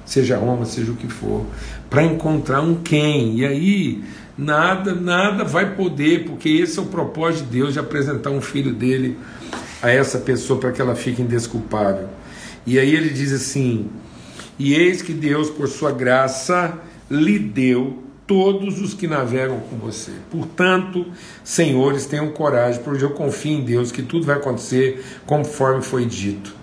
seja 0.05 0.39
Roma, 0.39 0.67
seja 0.67 0.93
o 0.93 0.95
que 0.95 1.09
for, 1.09 1.45
para 1.91 2.05
encontrar 2.05 2.61
um 2.61 2.77
quem. 2.77 3.39
E 3.39 3.45
aí, 3.45 4.05
nada, 4.37 4.95
nada 4.95 5.43
vai 5.43 5.75
poder, 5.75 6.25
porque 6.25 6.49
esse 6.49 6.79
é 6.79 6.83
o 6.83 6.87
propósito 6.87 7.47
de 7.47 7.59
Deus 7.59 7.73
de 7.73 7.81
apresentar 7.81 8.31
um 8.31 8.41
filho 8.41 8.73
dele 8.73 9.17
a 9.83 9.91
essa 9.91 10.19
pessoa 10.19 10.59
para 10.59 10.73
que 10.73 10.81
ela 10.81 10.95
fique 10.95 11.23
indesculpável. 11.23 12.09
E 12.67 12.79
aí 12.79 12.95
ele 12.95 13.11
diz 13.11 13.33
assim: 13.33 13.89
E 14.59 14.75
eis 14.75 15.03
que 15.03 15.13
Deus, 15.13 15.51
por 15.51 15.69
sua 15.69 15.93
graça, 15.93 16.79
lhe 17.11 17.39
deu 17.39 18.03
todos 18.27 18.81
os 18.81 18.93
que 18.93 19.07
navegam 19.07 19.59
com 19.59 19.77
você. 19.77 20.13
Portanto, 20.31 21.07
senhores, 21.43 22.05
tenham 22.05 22.31
coragem, 22.31 22.83
porque 22.83 23.03
eu 23.03 23.11
confio 23.11 23.53
em 23.53 23.65
Deus 23.65 23.91
que 23.91 24.03
tudo 24.03 24.27
vai 24.27 24.37
acontecer 24.37 25.03
conforme 25.25 25.83
foi 25.83 26.05
dito. 26.05 26.55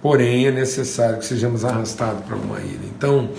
Porém, 0.00 0.46
é 0.46 0.52
necessário 0.52 1.18
que 1.18 1.24
sejamos 1.24 1.64
arrastados 1.64 2.24
para 2.24 2.36
uma 2.36 2.60
ilha. 2.60 2.86
Então, 2.96 3.30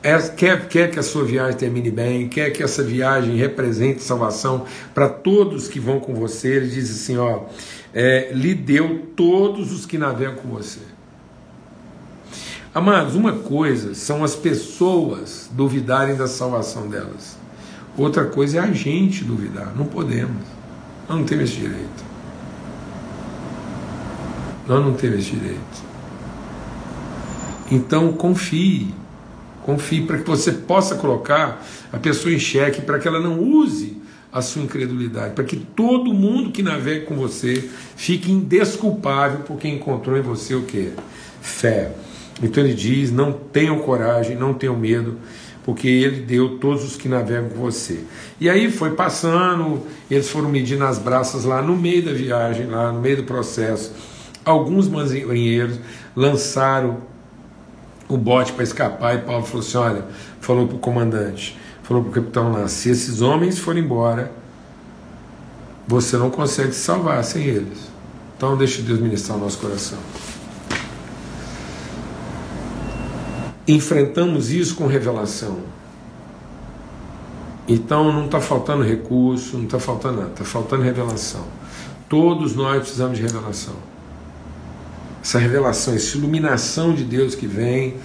é, 0.00 0.16
quer, 0.16 0.68
quer 0.68 0.90
que 0.92 0.98
a 0.98 1.02
sua 1.02 1.24
viagem 1.24 1.56
termine 1.56 1.90
bem, 1.90 2.28
quer 2.28 2.50
que 2.50 2.62
essa 2.62 2.84
viagem 2.84 3.36
represente 3.36 4.02
salvação 4.02 4.64
para 4.94 5.08
todos 5.08 5.66
que 5.66 5.80
vão 5.80 5.98
com 5.98 6.14
você. 6.14 6.56
Ele 6.56 6.68
diz 6.68 6.88
assim: 6.90 7.16
ó, 7.16 7.42
é, 7.94 8.30
lhe 8.32 8.54
deu 8.54 9.08
todos 9.16 9.72
os 9.72 9.86
que 9.86 9.98
navegam 9.98 10.36
com 10.36 10.48
você. 10.48 10.80
Amados, 12.74 13.14
uma 13.14 13.32
coisa 13.32 13.94
são 13.94 14.22
as 14.22 14.36
pessoas 14.36 15.50
duvidarem 15.52 16.16
da 16.16 16.26
salvação 16.26 16.88
delas, 16.88 17.36
outra 17.96 18.26
coisa 18.26 18.58
é 18.58 18.60
a 18.60 18.72
gente 18.72 19.24
duvidar. 19.24 19.74
Não 19.74 19.86
podemos, 19.86 20.42
nós 21.08 21.18
não 21.18 21.24
temos 21.24 21.50
esse 21.50 21.60
direito. 21.60 22.08
Nós 24.66 24.84
não 24.84 24.92
temos 24.94 25.20
esse 25.20 25.30
direito. 25.30 25.88
Então 27.70 28.12
confie 28.12 28.94
Confie 29.68 30.00
para 30.00 30.16
que 30.16 30.26
você 30.26 30.50
possa 30.50 30.94
colocar 30.94 31.62
a 31.92 31.98
pessoa 31.98 32.32
em 32.32 32.38
xeque, 32.38 32.80
para 32.80 32.98
que 32.98 33.06
ela 33.06 33.20
não 33.20 33.38
use 33.38 33.97
a 34.32 34.42
sua 34.42 34.62
incredulidade, 34.62 35.34
para 35.34 35.44
que 35.44 35.56
todo 35.56 36.12
mundo 36.12 36.50
que 36.50 36.62
navegue 36.62 37.06
com 37.06 37.16
você 37.16 37.68
fique 37.96 38.30
indesculpável 38.30 39.40
porque 39.46 39.66
encontrou 39.66 40.18
em 40.18 40.22
você 40.22 40.54
o 40.54 40.62
que? 40.62 40.92
Fé. 41.40 41.92
Então 42.42 42.62
ele 42.62 42.74
diz: 42.74 43.10
não 43.10 43.32
tenham 43.32 43.78
coragem, 43.78 44.36
não 44.36 44.52
tenham 44.52 44.76
medo, 44.76 45.16
porque 45.64 45.88
ele 45.88 46.20
deu 46.20 46.58
todos 46.58 46.84
os 46.84 46.96
que 46.96 47.08
navegam 47.08 47.48
com 47.50 47.58
você. 47.58 48.00
E 48.40 48.48
aí 48.48 48.70
foi 48.70 48.92
passando, 48.92 49.82
eles 50.10 50.28
foram 50.28 50.48
medindo 50.48 50.84
as 50.84 50.98
braças 50.98 51.44
lá 51.44 51.62
no 51.62 51.76
meio 51.76 52.04
da 52.04 52.12
viagem, 52.12 52.66
lá 52.66 52.92
no 52.92 53.00
meio 53.00 53.18
do 53.18 53.24
processo. 53.24 53.92
Alguns 54.44 54.88
marinheiros 54.88 55.78
lançaram 56.14 56.98
o 58.08 58.16
bote 58.16 58.52
para 58.52 58.64
escapar 58.64 59.16
e 59.16 59.18
Paulo 59.18 59.44
falou 59.44 59.60
assim: 59.60 59.78
olha, 59.78 60.04
falou 60.40 60.66
para 60.66 60.76
o 60.76 60.78
comandante, 60.78 61.56
falou 61.88 62.04
para 62.04 62.10
o 62.10 62.14
capitão 62.14 62.52
lá: 62.52 62.68
se 62.68 62.90
esses 62.90 63.20
homens 63.22 63.58
forem 63.58 63.82
embora, 63.82 64.30
você 65.86 66.16
não 66.16 66.30
consegue 66.30 66.72
se 66.72 66.80
salvar 66.80 67.24
sem 67.24 67.44
eles. 67.44 67.78
Então 68.36 68.56
deixa 68.56 68.82
Deus 68.82 69.00
ministrar 69.00 69.36
o 69.36 69.40
nosso 69.40 69.58
coração. 69.58 69.98
Enfrentamos 73.66 74.50
isso 74.50 74.76
com 74.76 74.86
revelação. 74.86 75.58
Então 77.66 78.12
não 78.12 78.26
está 78.26 78.40
faltando 78.40 78.84
recurso, 78.84 79.56
não 79.56 79.64
está 79.64 79.80
faltando 79.80 80.18
nada, 80.18 80.30
está 80.30 80.44
faltando 80.44 80.82
revelação. 80.82 81.44
Todos 82.08 82.54
nós 82.54 82.78
precisamos 82.78 83.18
de 83.18 83.24
revelação 83.24 83.74
essa 85.28 85.38
revelação, 85.38 85.94
essa 85.94 86.16
iluminação 86.16 86.94
de 86.94 87.04
Deus 87.04 87.34
que 87.34 87.46
vem 87.46 87.96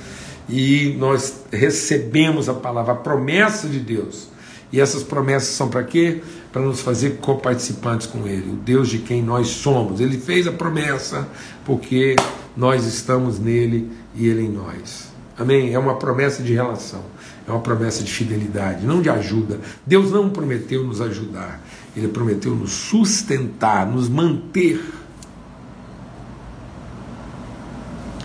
e 0.48 0.96
nós 1.00 1.44
recebemos 1.52 2.50
a 2.50 2.54
palavra, 2.54 2.94
a 2.94 2.98
promessa 2.98 3.68
de 3.68 3.80
Deus. 3.80 4.28
E 4.72 4.82
essas 4.82 5.04
promessas 5.04 5.50
são 5.50 5.70
para 5.70 5.84
quê? 5.84 6.22
Para 6.52 6.62
nos 6.62 6.82
fazer 6.82 7.18
coparticipantes 7.18 8.08
com 8.08 8.28
Ele, 8.28 8.52
o 8.52 8.56
Deus 8.56 8.90
de 8.90 8.98
quem 8.98 9.22
nós 9.22 9.48
somos. 9.48 10.02
Ele 10.02 10.18
fez 10.18 10.48
a 10.48 10.52
promessa 10.52 11.28
porque 11.64 12.16
nós 12.58 12.86
estamos 12.86 13.40
nele 13.40 13.92
e 14.16 14.28
Ele 14.28 14.44
em 14.44 14.50
nós. 14.50 15.14
Amém? 15.38 15.74
É 15.74 15.80
uma 15.80 15.96
promessa 15.96 16.44
de 16.44 16.54
relação, 16.54 17.04
é 17.48 17.52
uma 17.52 17.62
promessa 17.62 18.04
de 18.04 18.12
fidelidade, 18.12 18.86
não 18.86 19.02
de 19.02 19.10
ajuda. 19.10 19.60
Deus 19.86 20.12
não 20.12 20.30
prometeu 20.30 20.84
nos 20.84 21.02
ajudar, 21.02 21.62
Ele 21.96 22.08
prometeu 22.08 22.56
nos 22.56 22.72
sustentar, 22.72 23.86
nos 23.86 24.10
manter. 24.10 24.84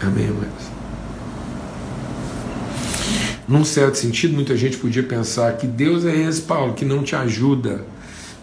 Amém, 0.01 0.25
irmãos? 0.25 0.68
Num 3.49 3.65
certo 3.65 3.97
sentido, 3.97 4.35
muita 4.35 4.55
gente 4.57 4.77
podia 4.77 5.03
pensar 5.03 5.57
que 5.57 5.67
Deus 5.67 6.05
é 6.05 6.15
esse, 6.15 6.43
Paulo, 6.43 6.75
que 6.75 6.85
não 6.85 7.03
te 7.03 7.17
ajuda. 7.17 7.83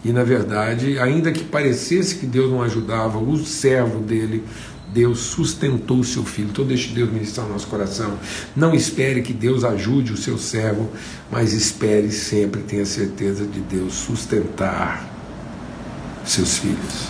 E 0.04 0.12
na 0.12 0.24
verdade, 0.24 0.98
ainda 0.98 1.32
que 1.32 1.44
parecesse 1.44 2.15
que 2.15 2.26
Deus 2.26 2.52
não 2.52 2.63
ajudava, 2.63 3.20
o 3.20 3.38
servo 3.46 4.00
dele, 4.00 4.44
Deus 4.91 5.20
sustentou 5.20 6.00
o 6.00 6.04
seu 6.04 6.24
filho. 6.24 6.50
Então 6.50 6.65
deixe 6.65 6.94
Deus 6.94 7.12
ministrar 7.12 7.46
no 7.46 7.54
nosso 7.54 7.68
coração. 7.68 8.18
Não 8.56 8.74
espere 8.74 9.22
que 9.22 9.34
Deus 9.34 9.63
ajude 9.63 10.12
o 10.12 10.18
seu 10.18 10.39
servo, 10.39 10.89
mas 11.32 11.54
espere 11.54 12.12
sempre, 12.12 12.62
tenha 12.63 12.86
certeza 12.86 13.46
de 13.46 13.60
Deus 13.60 13.94
sustentar 13.94 15.08
seus 16.26 16.58
filhos. 16.58 17.10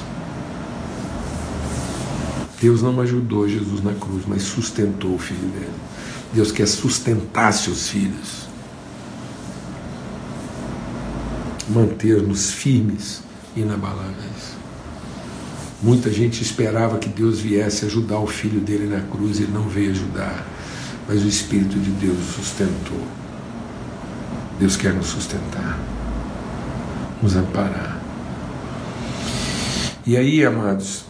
Deus 2.62 2.82
não 2.82 3.00
ajudou 3.02 3.48
Jesus 3.48 3.84
na 3.84 3.94
cruz, 3.94 4.24
mas 4.28 4.42
sustentou 4.42 5.16
o 5.16 5.20
filho 5.20 5.48
dele. 5.50 5.95
Deus 6.36 6.52
quer 6.52 6.68
sustentar 6.68 7.54
seus 7.54 7.88
filhos, 7.88 8.46
manter-nos 11.70 12.52
firmes 12.52 13.22
e 13.56 13.62
inabaláveis. 13.62 14.54
Muita 15.82 16.12
gente 16.12 16.44
esperava 16.44 16.98
que 16.98 17.08
Deus 17.08 17.40
viesse 17.40 17.86
ajudar 17.86 18.20
o 18.20 18.28
filho 18.28 18.60
dele 18.60 18.86
na 18.86 19.00
cruz, 19.04 19.40
ele 19.40 19.54
não 19.54 19.70
veio 19.70 19.92
ajudar, 19.92 20.46
mas 21.08 21.24
o 21.24 21.28
Espírito 21.28 21.80
de 21.80 21.92
Deus 21.92 22.20
sustentou. 22.36 23.02
Deus 24.60 24.76
quer 24.76 24.94
nos 24.94 25.08
sustentar, 25.08 25.80
nos 27.22 27.34
amparar. 27.34 28.02
E 30.06 30.18
aí, 30.18 30.44
amados, 30.44 31.06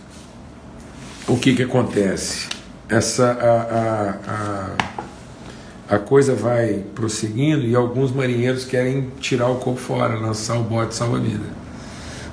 o 1.27 1.35
que 1.35 1.55
que 1.55 1.63
acontece? 1.63 2.47
Essa 2.88 3.31
a, 3.31 4.31
a, 4.31 4.91
a 4.91 5.05
a 5.88 6.00
coisa 6.00 6.34
vai 6.34 6.84
prosseguindo 6.95 7.65
e 7.65 7.76
alguns 7.76 8.12
marinheiros 8.12 8.65
querem 8.65 9.12
tirar 9.19 9.50
o 9.50 9.56
corpo 9.56 9.80
fora, 9.80 10.19
lançar 10.19 10.58
o 10.58 10.63
bote 10.63 10.95
salva-vida, 10.95 11.45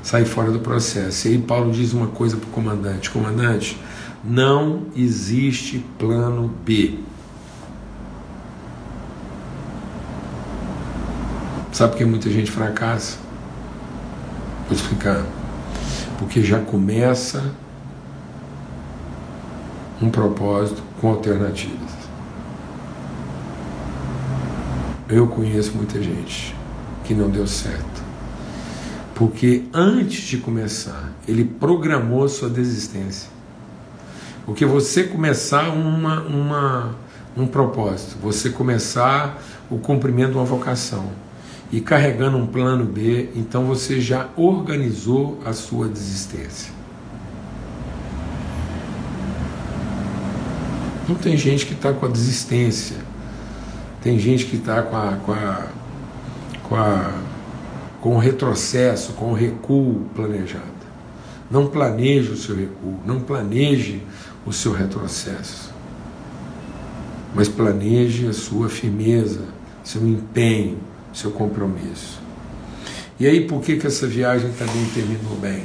sair 0.02 0.24
fora 0.24 0.50
do 0.50 0.60
processo. 0.60 1.28
E 1.28 1.32
aí 1.32 1.38
Paulo 1.38 1.70
diz 1.70 1.92
uma 1.92 2.06
coisa 2.06 2.36
para 2.36 2.46
o 2.46 2.50
comandante: 2.50 3.10
Comandante, 3.10 3.78
não 4.24 4.86
existe 4.96 5.84
plano 5.98 6.50
B. 6.64 6.98
Sabe 11.72 11.92
por 11.92 11.98
que 11.98 12.04
muita 12.04 12.30
gente 12.30 12.50
fracassa? 12.50 13.18
Vou 14.68 14.76
explicar. 14.76 15.24
Porque 16.18 16.42
já 16.42 16.60
começa 16.60 17.52
um 20.00 20.10
propósito 20.10 20.82
com 21.00 21.08
alternativas. 21.08 22.01
Eu 25.08 25.26
conheço 25.26 25.72
muita 25.74 26.02
gente 26.02 26.54
que 27.04 27.14
não 27.14 27.28
deu 27.28 27.46
certo. 27.46 28.02
Porque 29.14 29.64
antes 29.72 30.22
de 30.22 30.38
começar, 30.38 31.12
ele 31.28 31.44
programou 31.44 32.24
a 32.24 32.28
sua 32.28 32.48
desistência. 32.48 33.28
Porque 34.46 34.64
você 34.64 35.04
começar 35.04 35.68
uma, 35.68 36.22
uma, 36.22 36.94
um 37.36 37.46
propósito, 37.46 38.16
você 38.20 38.50
começar 38.50 39.40
o 39.70 39.78
cumprimento 39.78 40.32
de 40.32 40.38
uma 40.38 40.44
vocação 40.44 41.10
e 41.70 41.80
carregando 41.80 42.36
um 42.36 42.46
plano 42.46 42.84
B, 42.84 43.30
então 43.34 43.64
você 43.64 44.00
já 44.00 44.28
organizou 44.36 45.38
a 45.44 45.52
sua 45.52 45.88
desistência. 45.88 46.72
Não 51.08 51.14
tem 51.14 51.36
gente 51.36 51.66
que 51.66 51.74
está 51.74 51.92
com 51.92 52.06
a 52.06 52.08
desistência 52.08 52.96
tem 54.02 54.18
gente 54.18 54.46
que 54.46 54.56
está 54.56 54.82
com, 54.82 54.96
a, 54.96 55.16
com, 55.24 55.32
a, 55.32 55.66
com, 56.62 56.76
a, 56.76 57.12
com 58.00 58.16
o 58.16 58.18
retrocesso, 58.18 59.12
com 59.12 59.30
o 59.30 59.34
recuo 59.34 60.06
planejado. 60.14 60.82
Não 61.50 61.68
planeje 61.68 62.30
o 62.30 62.36
seu 62.36 62.56
recuo, 62.56 62.98
não 63.06 63.20
planeje 63.20 64.02
o 64.44 64.52
seu 64.52 64.72
retrocesso, 64.72 65.72
mas 67.34 67.48
planeje 67.48 68.26
a 68.26 68.32
sua 68.32 68.68
firmeza, 68.68 69.44
seu 69.84 70.06
empenho, 70.06 70.78
seu 71.12 71.30
compromisso. 71.30 72.20
E 73.20 73.26
aí, 73.26 73.46
por 73.46 73.60
que, 73.60 73.76
que 73.76 73.86
essa 73.86 74.06
viagem 74.06 74.50
também 74.52 74.84
terminou 74.86 75.36
bem? 75.36 75.64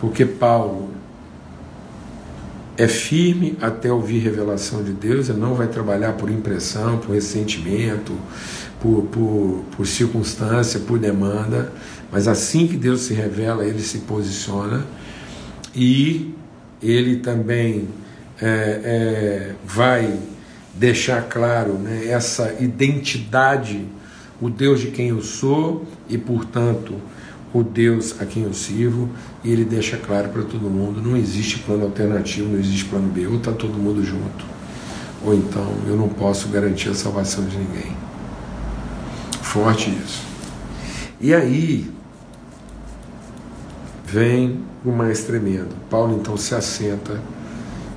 Porque 0.00 0.24
Paulo 0.24 0.90
é 2.78 2.86
firme 2.86 3.58
até 3.60 3.92
ouvir 3.92 4.20
revelação 4.20 4.84
de 4.84 4.92
Deus, 4.92 5.28
ele 5.28 5.40
não 5.40 5.54
vai 5.54 5.66
trabalhar 5.66 6.12
por 6.12 6.30
impressão, 6.30 6.98
por 6.98 7.12
ressentimento, 7.12 8.16
por, 8.80 9.02
por, 9.06 9.64
por 9.76 9.84
circunstância, 9.84 10.78
por 10.78 10.96
demanda, 10.96 11.72
mas 12.12 12.28
assim 12.28 12.68
que 12.68 12.76
Deus 12.76 13.00
se 13.00 13.14
revela, 13.14 13.64
ele 13.66 13.80
se 13.80 13.98
posiciona 13.98 14.86
e 15.74 16.32
ele 16.80 17.16
também 17.16 17.88
é, 18.40 18.46
é, 18.46 19.54
vai 19.66 20.16
deixar 20.72 21.22
claro 21.22 21.72
né, 21.72 22.06
essa 22.06 22.54
identidade, 22.60 23.84
o 24.40 24.48
Deus 24.48 24.78
de 24.78 24.92
quem 24.92 25.08
eu 25.08 25.20
sou 25.20 25.84
e, 26.08 26.16
portanto, 26.16 26.94
o 27.52 27.62
Deus 27.62 28.20
a 28.20 28.26
quem 28.26 28.44
eu 28.44 28.52
sirvo, 28.52 29.08
e 29.42 29.50
ele 29.50 29.64
deixa 29.64 29.96
claro 29.96 30.28
para 30.28 30.42
todo 30.42 30.70
mundo: 30.70 31.00
não 31.00 31.16
existe 31.16 31.58
plano 31.60 31.84
alternativo, 31.84 32.48
não 32.48 32.58
existe 32.58 32.84
plano 32.84 33.08
B, 33.08 33.26
ou 33.26 33.36
está 33.36 33.52
todo 33.52 33.74
mundo 33.74 34.04
junto, 34.04 34.44
ou 35.24 35.34
então 35.34 35.66
eu 35.86 35.96
não 35.96 36.08
posso 36.08 36.48
garantir 36.48 36.90
a 36.90 36.94
salvação 36.94 37.44
de 37.44 37.56
ninguém. 37.56 37.96
Forte 39.42 39.90
isso. 39.90 40.22
E 41.20 41.34
aí 41.34 41.90
vem 44.04 44.60
o 44.84 44.90
mais 44.90 45.24
tremendo. 45.24 45.74
Paulo 45.90 46.16
então 46.18 46.36
se 46.36 46.54
assenta 46.54 47.20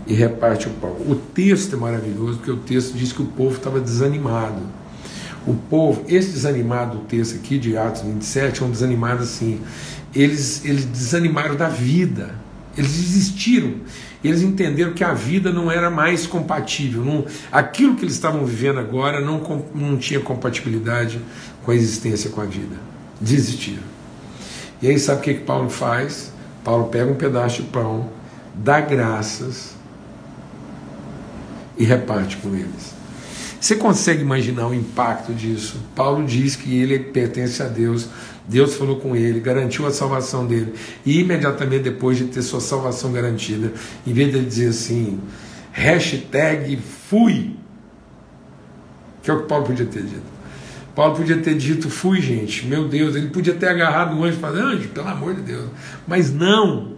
e 0.07 0.13
reparte 0.13 0.67
o 0.67 0.71
pão. 0.71 0.91
O 1.07 1.15
texto 1.15 1.75
é 1.75 1.79
maravilhoso 1.79 2.37
porque 2.37 2.51
o 2.51 2.57
texto 2.57 2.93
diz 2.93 3.11
que 3.11 3.21
o 3.21 3.25
povo 3.25 3.57
estava 3.57 3.79
desanimado 3.79 4.61
o 5.45 5.55
povo, 5.55 6.03
esse 6.07 6.31
desanimado 6.31 6.99
do 6.99 7.03
texto 7.05 7.35
aqui 7.35 7.57
de 7.57 7.75
Atos 7.75 8.01
27 8.01 8.61
é 8.61 8.65
um 8.65 8.71
desanimado 8.71 9.23
assim. 9.23 9.59
Eles, 10.13 10.63
eles 10.65 10.85
desanimaram 10.85 11.55
da 11.55 11.67
vida, 11.67 12.35
eles 12.77 12.91
desistiram, 12.91 13.75
eles 14.23 14.41
entenderam 14.41 14.93
que 14.93 15.03
a 15.03 15.13
vida 15.13 15.51
não 15.51 15.71
era 15.71 15.89
mais 15.89 16.27
compatível, 16.27 17.03
não, 17.03 17.25
aquilo 17.51 17.95
que 17.95 18.03
eles 18.03 18.13
estavam 18.13 18.45
vivendo 18.45 18.79
agora 18.79 19.19
não, 19.19 19.41
não 19.73 19.97
tinha 19.97 20.19
compatibilidade 20.19 21.19
com 21.63 21.71
a 21.71 21.75
existência 21.75 22.29
com 22.29 22.41
a 22.41 22.45
vida. 22.45 22.75
Desistiram. 23.19 23.83
E 24.81 24.87
aí 24.87 24.99
sabe 24.99 25.21
o 25.21 25.23
que, 25.23 25.33
que 25.35 25.43
Paulo 25.43 25.69
faz? 25.69 26.31
Paulo 26.63 26.85
pega 26.89 27.11
um 27.11 27.15
pedaço 27.15 27.63
de 27.63 27.69
pão, 27.69 28.09
dá 28.53 28.79
graças 28.81 29.75
e 31.77 31.83
reparte 31.83 32.37
com 32.37 32.49
eles. 32.49 33.00
Você 33.61 33.75
consegue 33.75 34.23
imaginar 34.23 34.67
o 34.67 34.73
impacto 34.73 35.31
disso? 35.31 35.79
Paulo 35.95 36.25
diz 36.25 36.55
que 36.55 36.81
ele 36.81 36.97
pertence 36.97 37.61
a 37.61 37.67
Deus, 37.67 38.09
Deus 38.47 38.73
falou 38.73 38.99
com 38.99 39.15
ele, 39.15 39.39
garantiu 39.39 39.85
a 39.85 39.91
salvação 39.91 40.47
dele, 40.47 40.73
e 41.05 41.19
imediatamente 41.19 41.83
depois 41.83 42.17
de 42.17 42.25
ter 42.25 42.41
sua 42.41 42.59
salvação 42.59 43.11
garantida, 43.11 43.71
em 44.05 44.13
vez 44.13 44.31
de 44.31 44.37
ele 44.39 44.47
dizer 44.47 44.69
assim, 44.69 45.19
hashtag 45.71 46.75
fui, 47.07 47.55
que 49.21 49.29
é 49.29 49.33
o 49.35 49.41
que 49.43 49.47
Paulo 49.47 49.67
podia 49.67 49.85
ter 49.85 50.01
dito. 50.01 50.31
Paulo 50.95 51.15
podia 51.15 51.37
ter 51.37 51.55
dito, 51.55 51.87
fui, 51.87 52.19
gente, 52.19 52.65
meu 52.65 52.87
Deus, 52.87 53.15
ele 53.15 53.27
podia 53.27 53.53
ter 53.53 53.67
agarrado 53.67 54.17
o 54.17 54.23
anjo 54.23 54.37
e 54.37 54.41
falado, 54.41 54.57
anjo, 54.57 54.89
pelo 54.89 55.07
amor 55.07 55.35
de 55.35 55.41
Deus. 55.41 55.69
Mas 56.07 56.33
não, 56.33 56.93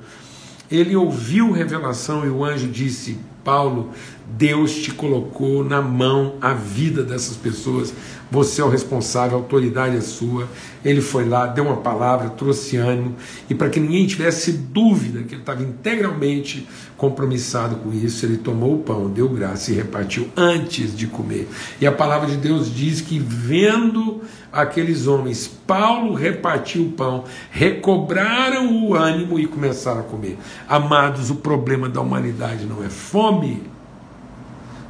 ele 0.72 0.96
ouviu 0.96 1.52
revelação 1.52 2.26
e 2.26 2.30
o 2.30 2.46
anjo 2.46 2.70
disse, 2.70 3.20
Paulo, 3.44 3.92
Deus 4.28 4.74
te 4.76 4.92
colocou 4.92 5.64
na 5.64 5.82
mão 5.82 6.36
a 6.42 6.54
vida 6.54 7.04
dessas 7.04 7.36
pessoas. 7.36 7.94
Você 8.32 8.62
é 8.62 8.64
o 8.64 8.70
responsável, 8.70 9.38
a 9.38 9.42
autoridade 9.42 9.96
é 9.96 10.02
sua. 10.02 10.48
Ele 10.84 11.02
foi 11.02 11.28
lá, 11.28 11.46
deu 11.46 11.66
uma 11.66 11.78
palavra, 11.78 12.30
trouxe 12.30 12.78
ânimo, 12.78 13.16
e 13.50 13.54
para 13.54 13.70
que 13.70 13.80
ninguém 13.80 14.08
tivesse 14.08 14.52
dúvida 14.54 15.24
que 15.24 15.36
ele 15.36 15.42
estava 15.42 15.62
integralmente 15.62 16.68
compromissado 16.98 17.76
com 17.78 17.94
isso, 17.94 18.26
ele 18.26 18.38
tomou 18.38 18.76
o 18.76 18.80
pão, 18.80 19.10
deu 19.10 19.30
graça 19.30 19.72
e 19.72 19.76
repartiu 19.76 20.30
antes 20.36 20.96
de 20.96 21.06
comer. 21.06 21.48
E 21.80 21.86
a 21.86 21.92
palavra 21.92 22.28
de 22.28 22.38
Deus 22.38 22.74
diz 22.74 23.02
que, 23.02 23.20
vendo 23.20 24.22
aqueles 24.52 25.06
homens, 25.06 25.48
Paulo 25.48 26.14
repartiu 26.14 26.84
o 26.84 26.92
pão, 26.92 27.26
recobraram 27.52 28.84
o 28.84 28.96
ânimo 28.96 29.40
e 29.40 29.46
começaram 29.46 30.00
a 30.02 30.04
comer. 30.04 30.38
Amados, 30.68 31.30
o 31.30 31.36
problema 31.36 31.90
da 31.90 32.02
humanidade 32.02 32.66
não 32.66 32.84
é 32.84 32.90
fome, 32.90 33.62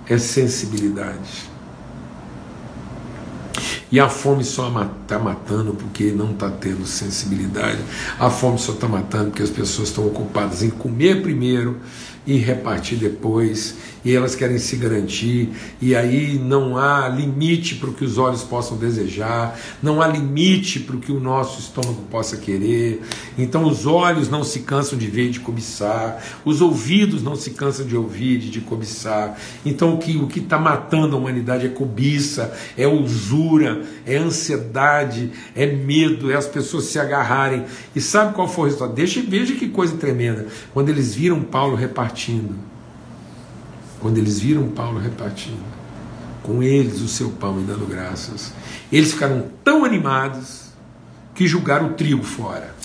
é 0.08 0.18
sensibilidade. 0.18 1.54
E 3.92 4.00
a 4.00 4.10
fome 4.10 4.44
só 4.44 4.70
está 5.04 5.20
matando 5.20 5.74
porque 5.76 6.12
não 6.12 6.32
está 6.32 6.50
tendo 6.50 6.86
sensibilidade. 6.86 7.78
A 8.18 8.30
fome 8.30 8.58
só 8.58 8.72
está 8.72 8.88
matando 8.88 9.26
porque 9.26 9.44
as 9.44 9.52
pessoas 9.52 9.89
estão 9.89 10.08
ocupadas 10.08 10.63
em 10.63 10.72
comer 10.72 11.22
primeiro 11.22 11.80
e 12.26 12.38
repartir 12.38 12.98
depois 12.98 13.76
e 14.06 14.14
elas 14.14 14.36
querem 14.36 14.58
se 14.58 14.76
garantir, 14.76 15.50
e 15.82 15.96
aí 15.96 16.38
não 16.38 16.78
há 16.78 17.08
limite 17.08 17.76
para 17.76 17.90
o 17.90 17.94
que 17.94 18.04
os 18.04 18.18
olhos 18.18 18.44
possam 18.44 18.76
desejar, 18.76 19.58
não 19.82 20.02
há 20.02 20.08
limite 20.08 20.80
para 20.82 20.96
o 20.96 21.00
que 21.00 21.12
o 21.12 21.20
nosso 21.20 21.60
estômago 21.60 22.02
possa 22.12 22.36
querer. 22.36 23.02
Então 23.38 23.64
os 23.64 23.86
olhos 23.86 24.30
não 24.30 24.44
se 24.44 24.60
cansam 24.60 24.98
de 24.98 25.08
ver 25.08 25.28
e 25.28 25.32
de 25.32 25.40
cobiçar, 25.40 26.22
os 26.44 26.62
ouvidos 26.62 27.24
não 27.24 27.36
se 27.36 27.52
cansam 27.52 27.86
de 27.86 27.96
ouvir 27.96 28.36
e 28.36 28.50
de 28.50 28.60
cobiçar. 28.60 29.40
Então 29.66 29.94
o 29.94 29.98
que 29.98 30.18
o 30.18 30.28
está 30.34 30.60
matando 30.60 31.16
a 31.16 31.20
humanidade 31.20 31.66
é 31.66 31.70
cobiça, 31.70 32.54
é 32.78 32.86
usura, 32.86 33.84
é 34.06 34.18
ansiedade, 34.18 35.32
é 35.56 35.66
medo, 35.66 36.30
é 36.30 36.36
as 36.36 36.48
pessoas 36.48 36.86
se 36.86 37.00
agarrarem. 37.00 37.64
E 37.96 38.02
sabe 38.02 38.34
qual 38.34 38.50
foi 38.50 38.64
o 38.64 38.66
resultado? 38.66 38.94
Deixa, 38.94 39.22
veja 39.22 39.56
que 39.56 39.70
coisa 39.70 39.96
tremenda. 39.96 40.48
Quando 40.74 40.90
eles 40.90 41.16
viram 41.16 41.42
Paulo 41.42 41.76
repartindo 42.13 42.56
quando 43.99 44.19
eles 44.19 44.39
viram 44.39 44.69
Paulo 44.69 44.99
repartindo 44.99 45.63
com 46.43 46.62
eles 46.62 47.02
o 47.02 47.08
seu 47.08 47.32
pão 47.32 47.60
e 47.62 47.63
dando 47.63 47.88
graças, 47.88 48.54
eles 48.91 49.13
ficaram 49.13 49.47
tão 49.63 49.86
animados 49.86 50.73
que 51.34 51.47
julgaram 51.47 51.88
o 51.88 51.93
trigo 51.93 52.21
fora. 52.21 52.76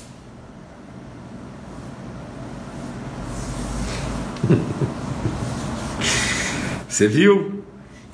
Você 6.88 7.08
viu? 7.08 7.64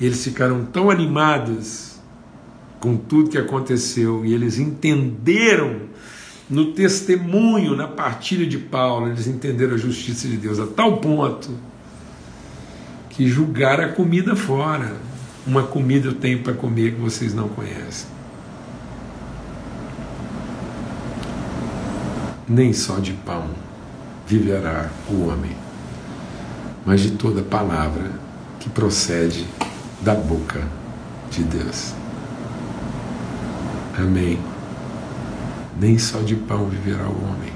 Eles 0.00 0.24
ficaram 0.24 0.64
tão 0.64 0.90
animados 0.90 1.96
com 2.80 2.96
tudo 2.96 3.28
que 3.28 3.38
aconteceu 3.38 4.24
e 4.24 4.32
eles 4.32 4.58
entenderam 4.58 5.82
no 6.48 6.72
testemunho, 6.72 7.74
na 7.74 7.88
partilha 7.88 8.46
de 8.46 8.58
Paulo, 8.58 9.08
eles 9.08 9.26
entenderam 9.26 9.74
a 9.74 9.78
justiça 9.78 10.28
de 10.28 10.36
Deus 10.36 10.58
a 10.58 10.66
tal 10.66 10.98
ponto 10.98 11.50
que 13.08 13.26
julgar 13.26 13.80
a 13.80 13.88
comida 13.88 14.36
fora. 14.36 14.94
Uma 15.46 15.62
comida 15.62 16.08
eu 16.08 16.14
tenho 16.14 16.42
para 16.42 16.52
comer 16.52 16.94
que 16.94 17.00
vocês 17.00 17.34
não 17.34 17.48
conhecem. 17.48 18.08
Nem 22.46 22.72
só 22.72 22.98
de 22.98 23.12
pão 23.12 23.48
viverá 24.26 24.90
o 25.08 25.28
homem, 25.28 25.56
mas 26.84 27.00
de 27.00 27.12
toda 27.12 27.42
palavra 27.42 28.10
que 28.60 28.68
procede 28.68 29.46
da 30.02 30.14
boca 30.14 30.62
de 31.30 31.42
Deus. 31.42 31.94
Amém. 33.96 34.53
Nem 35.80 35.98
só 35.98 36.20
de 36.20 36.36
pão 36.36 36.66
viverá 36.68 37.04
o 37.04 37.24
homem, 37.24 37.52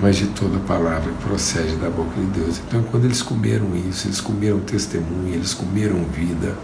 mas 0.00 0.16
de 0.16 0.26
toda 0.28 0.58
palavra 0.60 1.12
que 1.12 1.24
procede 1.24 1.76
da 1.76 1.88
boca 1.88 2.18
de 2.18 2.40
Deus. 2.40 2.60
Então, 2.66 2.82
quando 2.84 3.04
eles 3.04 3.22
comeram 3.22 3.76
isso, 3.88 4.08
eles 4.08 4.20
comeram 4.20 4.60
testemunho, 4.60 5.34
eles 5.34 5.54
comeram 5.54 6.04
vida, 6.04 6.56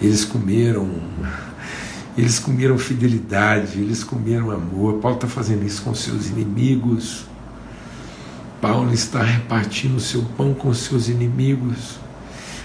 eles 0.00 0.24
comeram. 0.24 0.90
Eles 2.16 2.38
comeram 2.38 2.76
fidelidade, 2.76 3.80
eles 3.80 4.04
comeram 4.04 4.50
amor. 4.50 4.98
Paulo 4.98 5.16
está 5.16 5.26
fazendo 5.26 5.64
isso 5.64 5.80
com 5.80 5.94
seus 5.94 6.28
inimigos. 6.28 7.24
Paulo 8.60 8.92
está 8.92 9.22
repartindo 9.22 9.96
o 9.96 10.00
seu 10.00 10.22
pão 10.36 10.52
com 10.52 10.74
seus 10.74 11.08
inimigos. 11.08 11.98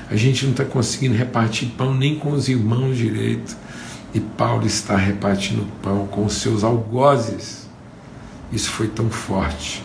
A 0.09 0.17
gente 0.17 0.43
não 0.43 0.51
está 0.51 0.65
conseguindo 0.65 1.15
repartir 1.15 1.69
pão 1.77 1.93
nem 1.93 2.19
com 2.19 2.31
os 2.31 2.49
irmãos 2.49 2.97
direito. 2.97 3.55
E 4.17 4.19
Paulo 4.19 4.65
está 4.65 4.95
repartindo 4.95 5.65
pão 5.81 6.07
com 6.07 6.25
os 6.25 6.33
seus 6.33 6.63
algozes. 6.63 7.67
Isso 8.51 8.69
foi 8.71 8.87
tão 8.87 9.09
forte 9.09 9.83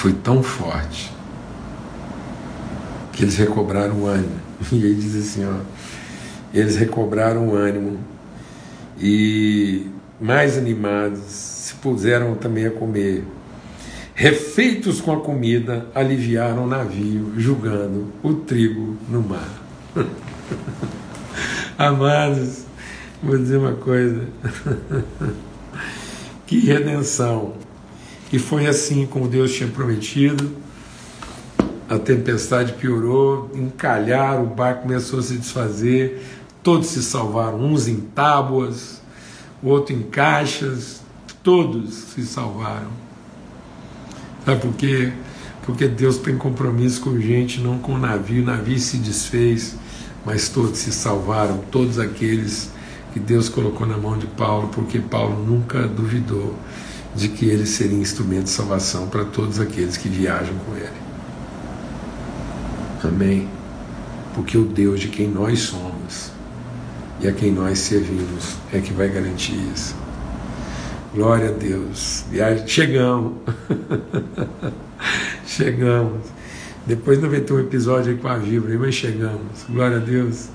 foi 0.00 0.14
tão 0.14 0.42
forte 0.42 1.12
que 3.12 3.22
eles 3.22 3.36
recobraram 3.36 3.96
o 3.96 4.06
ânimo. 4.06 4.40
E 4.72 4.76
ele 4.76 4.94
diz 4.94 5.14
assim: 5.16 5.44
ó, 5.44 5.60
eles 6.52 6.76
recobraram 6.76 7.48
o 7.48 7.54
ânimo 7.54 7.98
e, 8.98 9.86
mais 10.20 10.58
animados, 10.58 11.20
se 11.20 11.74
puseram 11.74 12.34
também 12.34 12.66
a 12.66 12.70
comer. 12.70 13.24
Refeitos 14.14 15.00
com 15.00 15.12
a 15.12 15.20
comida, 15.20 15.86
aliviaram 15.94 16.64
o 16.64 16.66
navio, 16.66 17.32
julgando 17.38 18.12
o 18.22 18.34
trigo 18.34 18.96
no 19.08 19.22
mar. 19.22 19.48
Amados, 21.90 22.66
vou 23.22 23.38
dizer 23.38 23.56
uma 23.56 23.72
coisa. 23.72 24.28
que 26.46 26.60
redenção 26.60 27.54
e 28.30 28.38
foi 28.38 28.66
assim 28.66 29.06
como 29.06 29.26
Deus 29.26 29.54
tinha 29.54 29.66
prometido. 29.70 30.50
A 31.88 31.98
tempestade 31.98 32.74
piorou, 32.74 33.50
encalharam, 33.54 34.42
o 34.42 34.46
barco 34.48 34.82
começou 34.82 35.20
a 35.20 35.22
se 35.22 35.38
desfazer, 35.38 36.22
todos 36.62 36.88
se 36.88 37.02
salvaram, 37.02 37.58
uns 37.58 37.88
em 37.88 37.96
tábuas, 37.96 39.00
outro 39.62 39.94
em 39.94 40.02
caixas, 40.02 41.00
todos 41.42 41.94
se 41.94 42.26
salvaram. 42.26 42.90
Sabe 44.44 44.60
por 44.60 44.74
quê? 44.74 45.14
Porque 45.62 45.88
Deus 45.88 46.18
tem 46.18 46.36
compromisso 46.36 47.00
com 47.00 47.18
gente, 47.18 47.58
não 47.58 47.78
com 47.78 47.94
o 47.94 47.98
navio. 47.98 48.42
O 48.42 48.46
navio 48.46 48.78
se 48.78 48.98
desfez, 48.98 49.76
mas 50.24 50.48
todos 50.48 50.78
se 50.78 50.92
salvaram, 50.92 51.58
todos 51.70 51.98
aqueles 51.98 52.70
que 53.12 53.20
Deus 53.20 53.48
colocou 53.48 53.86
na 53.86 53.96
mão 53.96 54.16
de 54.16 54.26
Paulo, 54.26 54.68
porque 54.68 54.98
Paulo 54.98 55.44
nunca 55.44 55.86
duvidou 55.86 56.54
de 57.14 57.28
que 57.28 57.46
ele 57.46 57.66
seria 57.66 57.98
instrumento 57.98 58.44
de 58.44 58.50
salvação 58.50 59.08
para 59.08 59.24
todos 59.24 59.58
aqueles 59.58 59.96
que 59.96 60.08
viajam 60.08 60.54
com 60.66 60.76
ele. 60.76 60.88
Amém? 63.02 63.48
Porque 64.34 64.56
o 64.56 64.64
Deus 64.64 65.00
de 65.00 65.08
quem 65.08 65.28
nós 65.28 65.60
somos 65.60 66.30
e 67.20 67.26
a 67.26 67.32
quem 67.32 67.50
nós 67.50 67.78
servimos 67.78 68.56
é 68.72 68.78
que 68.80 68.92
vai 68.92 69.08
garantir 69.08 69.56
isso. 69.74 69.94
Glória 71.14 71.48
a 71.48 71.52
Deus. 71.52 72.24
Viagem, 72.30 72.68
chegamos. 72.68 73.32
chegamos. 75.44 76.39
Depois 76.86 77.20
não 77.20 77.28
vai 77.28 77.40
ter 77.40 77.52
um 77.52 77.60
episódio 77.60 78.12
aí 78.12 78.18
com 78.18 78.28
a 78.28 78.36
Vibra, 78.36 78.78
mas 78.78 78.94
chegamos. 78.94 79.64
Glória 79.68 79.98
a 79.98 80.00
Deus. 80.00 80.48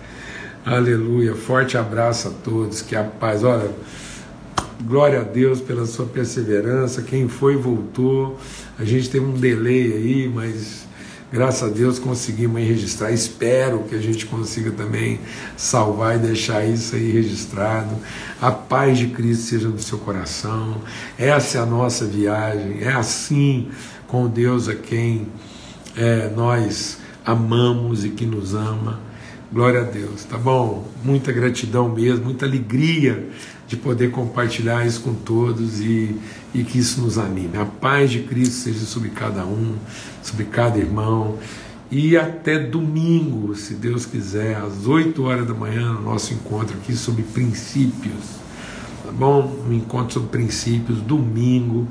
Aleluia. 0.65 1.35
Forte 1.35 1.77
abraço 1.77 2.29
a 2.29 2.31
todos. 2.31 2.81
Que 2.81 2.95
a 2.95 3.03
paz. 3.03 3.43
Olha. 3.43 3.69
Glória 4.83 5.21
a 5.21 5.23
Deus 5.23 5.61
pela 5.61 5.85
sua 5.85 6.05
perseverança. 6.05 7.01
Quem 7.01 7.29
foi, 7.29 7.55
voltou. 7.55 8.37
A 8.77 8.83
gente 8.83 9.09
tem 9.09 9.21
um 9.21 9.31
delay 9.31 9.93
aí, 9.93 10.31
mas 10.33 10.85
graças 11.31 11.69
a 11.69 11.71
Deus 11.71 11.97
conseguimos 11.97 12.61
registrar. 12.61 13.11
Espero 13.11 13.83
que 13.83 13.95
a 13.95 14.01
gente 14.01 14.25
consiga 14.25 14.71
também 14.71 15.19
salvar 15.55 16.17
e 16.17 16.19
deixar 16.19 16.65
isso 16.65 16.95
aí 16.95 17.09
registrado. 17.09 17.95
A 18.41 18.51
paz 18.51 18.97
de 18.97 19.07
Cristo 19.07 19.43
seja 19.43 19.69
no 19.69 19.79
seu 19.79 19.97
coração. 19.99 20.81
Essa 21.17 21.59
é 21.59 21.61
a 21.61 21.65
nossa 21.65 22.05
viagem. 22.05 22.79
É 22.81 22.91
assim 22.91 23.69
com 24.07 24.27
Deus 24.27 24.67
a 24.67 24.75
quem 24.75 25.27
é, 25.97 26.29
nós 26.35 26.97
amamos 27.25 28.05
e 28.05 28.09
que 28.09 28.25
nos 28.25 28.53
ama. 28.53 28.99
Glória 29.51 29.81
a 29.81 29.83
Deus, 29.83 30.23
tá 30.25 30.37
bom? 30.37 30.87
Muita 31.03 31.31
gratidão 31.31 31.87
mesmo, 31.87 32.25
muita 32.25 32.45
alegria 32.45 33.29
de 33.67 33.77
poder 33.77 34.11
compartilhar 34.11 34.85
isso 34.85 35.01
com 35.01 35.13
todos 35.13 35.79
e, 35.79 36.15
e 36.53 36.63
que 36.63 36.79
isso 36.79 37.01
nos 37.01 37.17
anime. 37.17 37.57
A 37.57 37.65
paz 37.65 38.11
de 38.11 38.21
Cristo 38.21 38.55
seja 38.55 38.85
sobre 38.85 39.09
cada 39.09 39.45
um, 39.45 39.75
sobre 40.21 40.45
cada 40.45 40.77
irmão. 40.77 41.37
E 41.89 42.17
até 42.17 42.59
domingo, 42.59 43.55
se 43.55 43.75
Deus 43.75 44.05
quiser, 44.05 44.57
às 44.57 44.87
8 44.87 45.23
horas 45.23 45.47
da 45.47 45.53
manhã, 45.53 45.93
no 45.93 46.01
nosso 46.01 46.33
encontro 46.33 46.75
aqui 46.77 46.93
sobre 46.93 47.23
princípios. 47.23 48.35
Tá 49.05 49.11
bom? 49.11 49.63
Um 49.67 49.71
encontro 49.71 50.15
sobre 50.15 50.29
princípios, 50.29 50.99
domingo, 50.99 51.87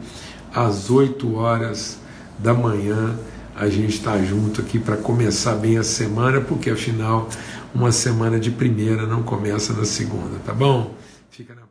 às 0.53 0.91
8 0.91 1.35
horas 1.35 1.99
da 2.39 2.53
manhã 2.53 3.17
a 3.55 3.69
gente 3.69 3.95
está 3.95 4.19
junto 4.23 4.61
aqui 4.61 4.79
para 4.79 4.97
começar 4.97 5.55
bem 5.55 5.79
a 5.79 5.83
semana, 5.83 6.41
porque 6.41 6.71
afinal 6.71 7.29
uma 7.75 7.93
semana 7.93 8.39
de 8.39 8.51
primeira 8.51 9.07
não 9.07 9.23
começa 9.23 9.73
na 9.73 9.85
segunda, 9.85 10.39
tá 10.45 10.53
bom? 10.53 10.95
Fica 11.31 11.55
na 11.55 11.64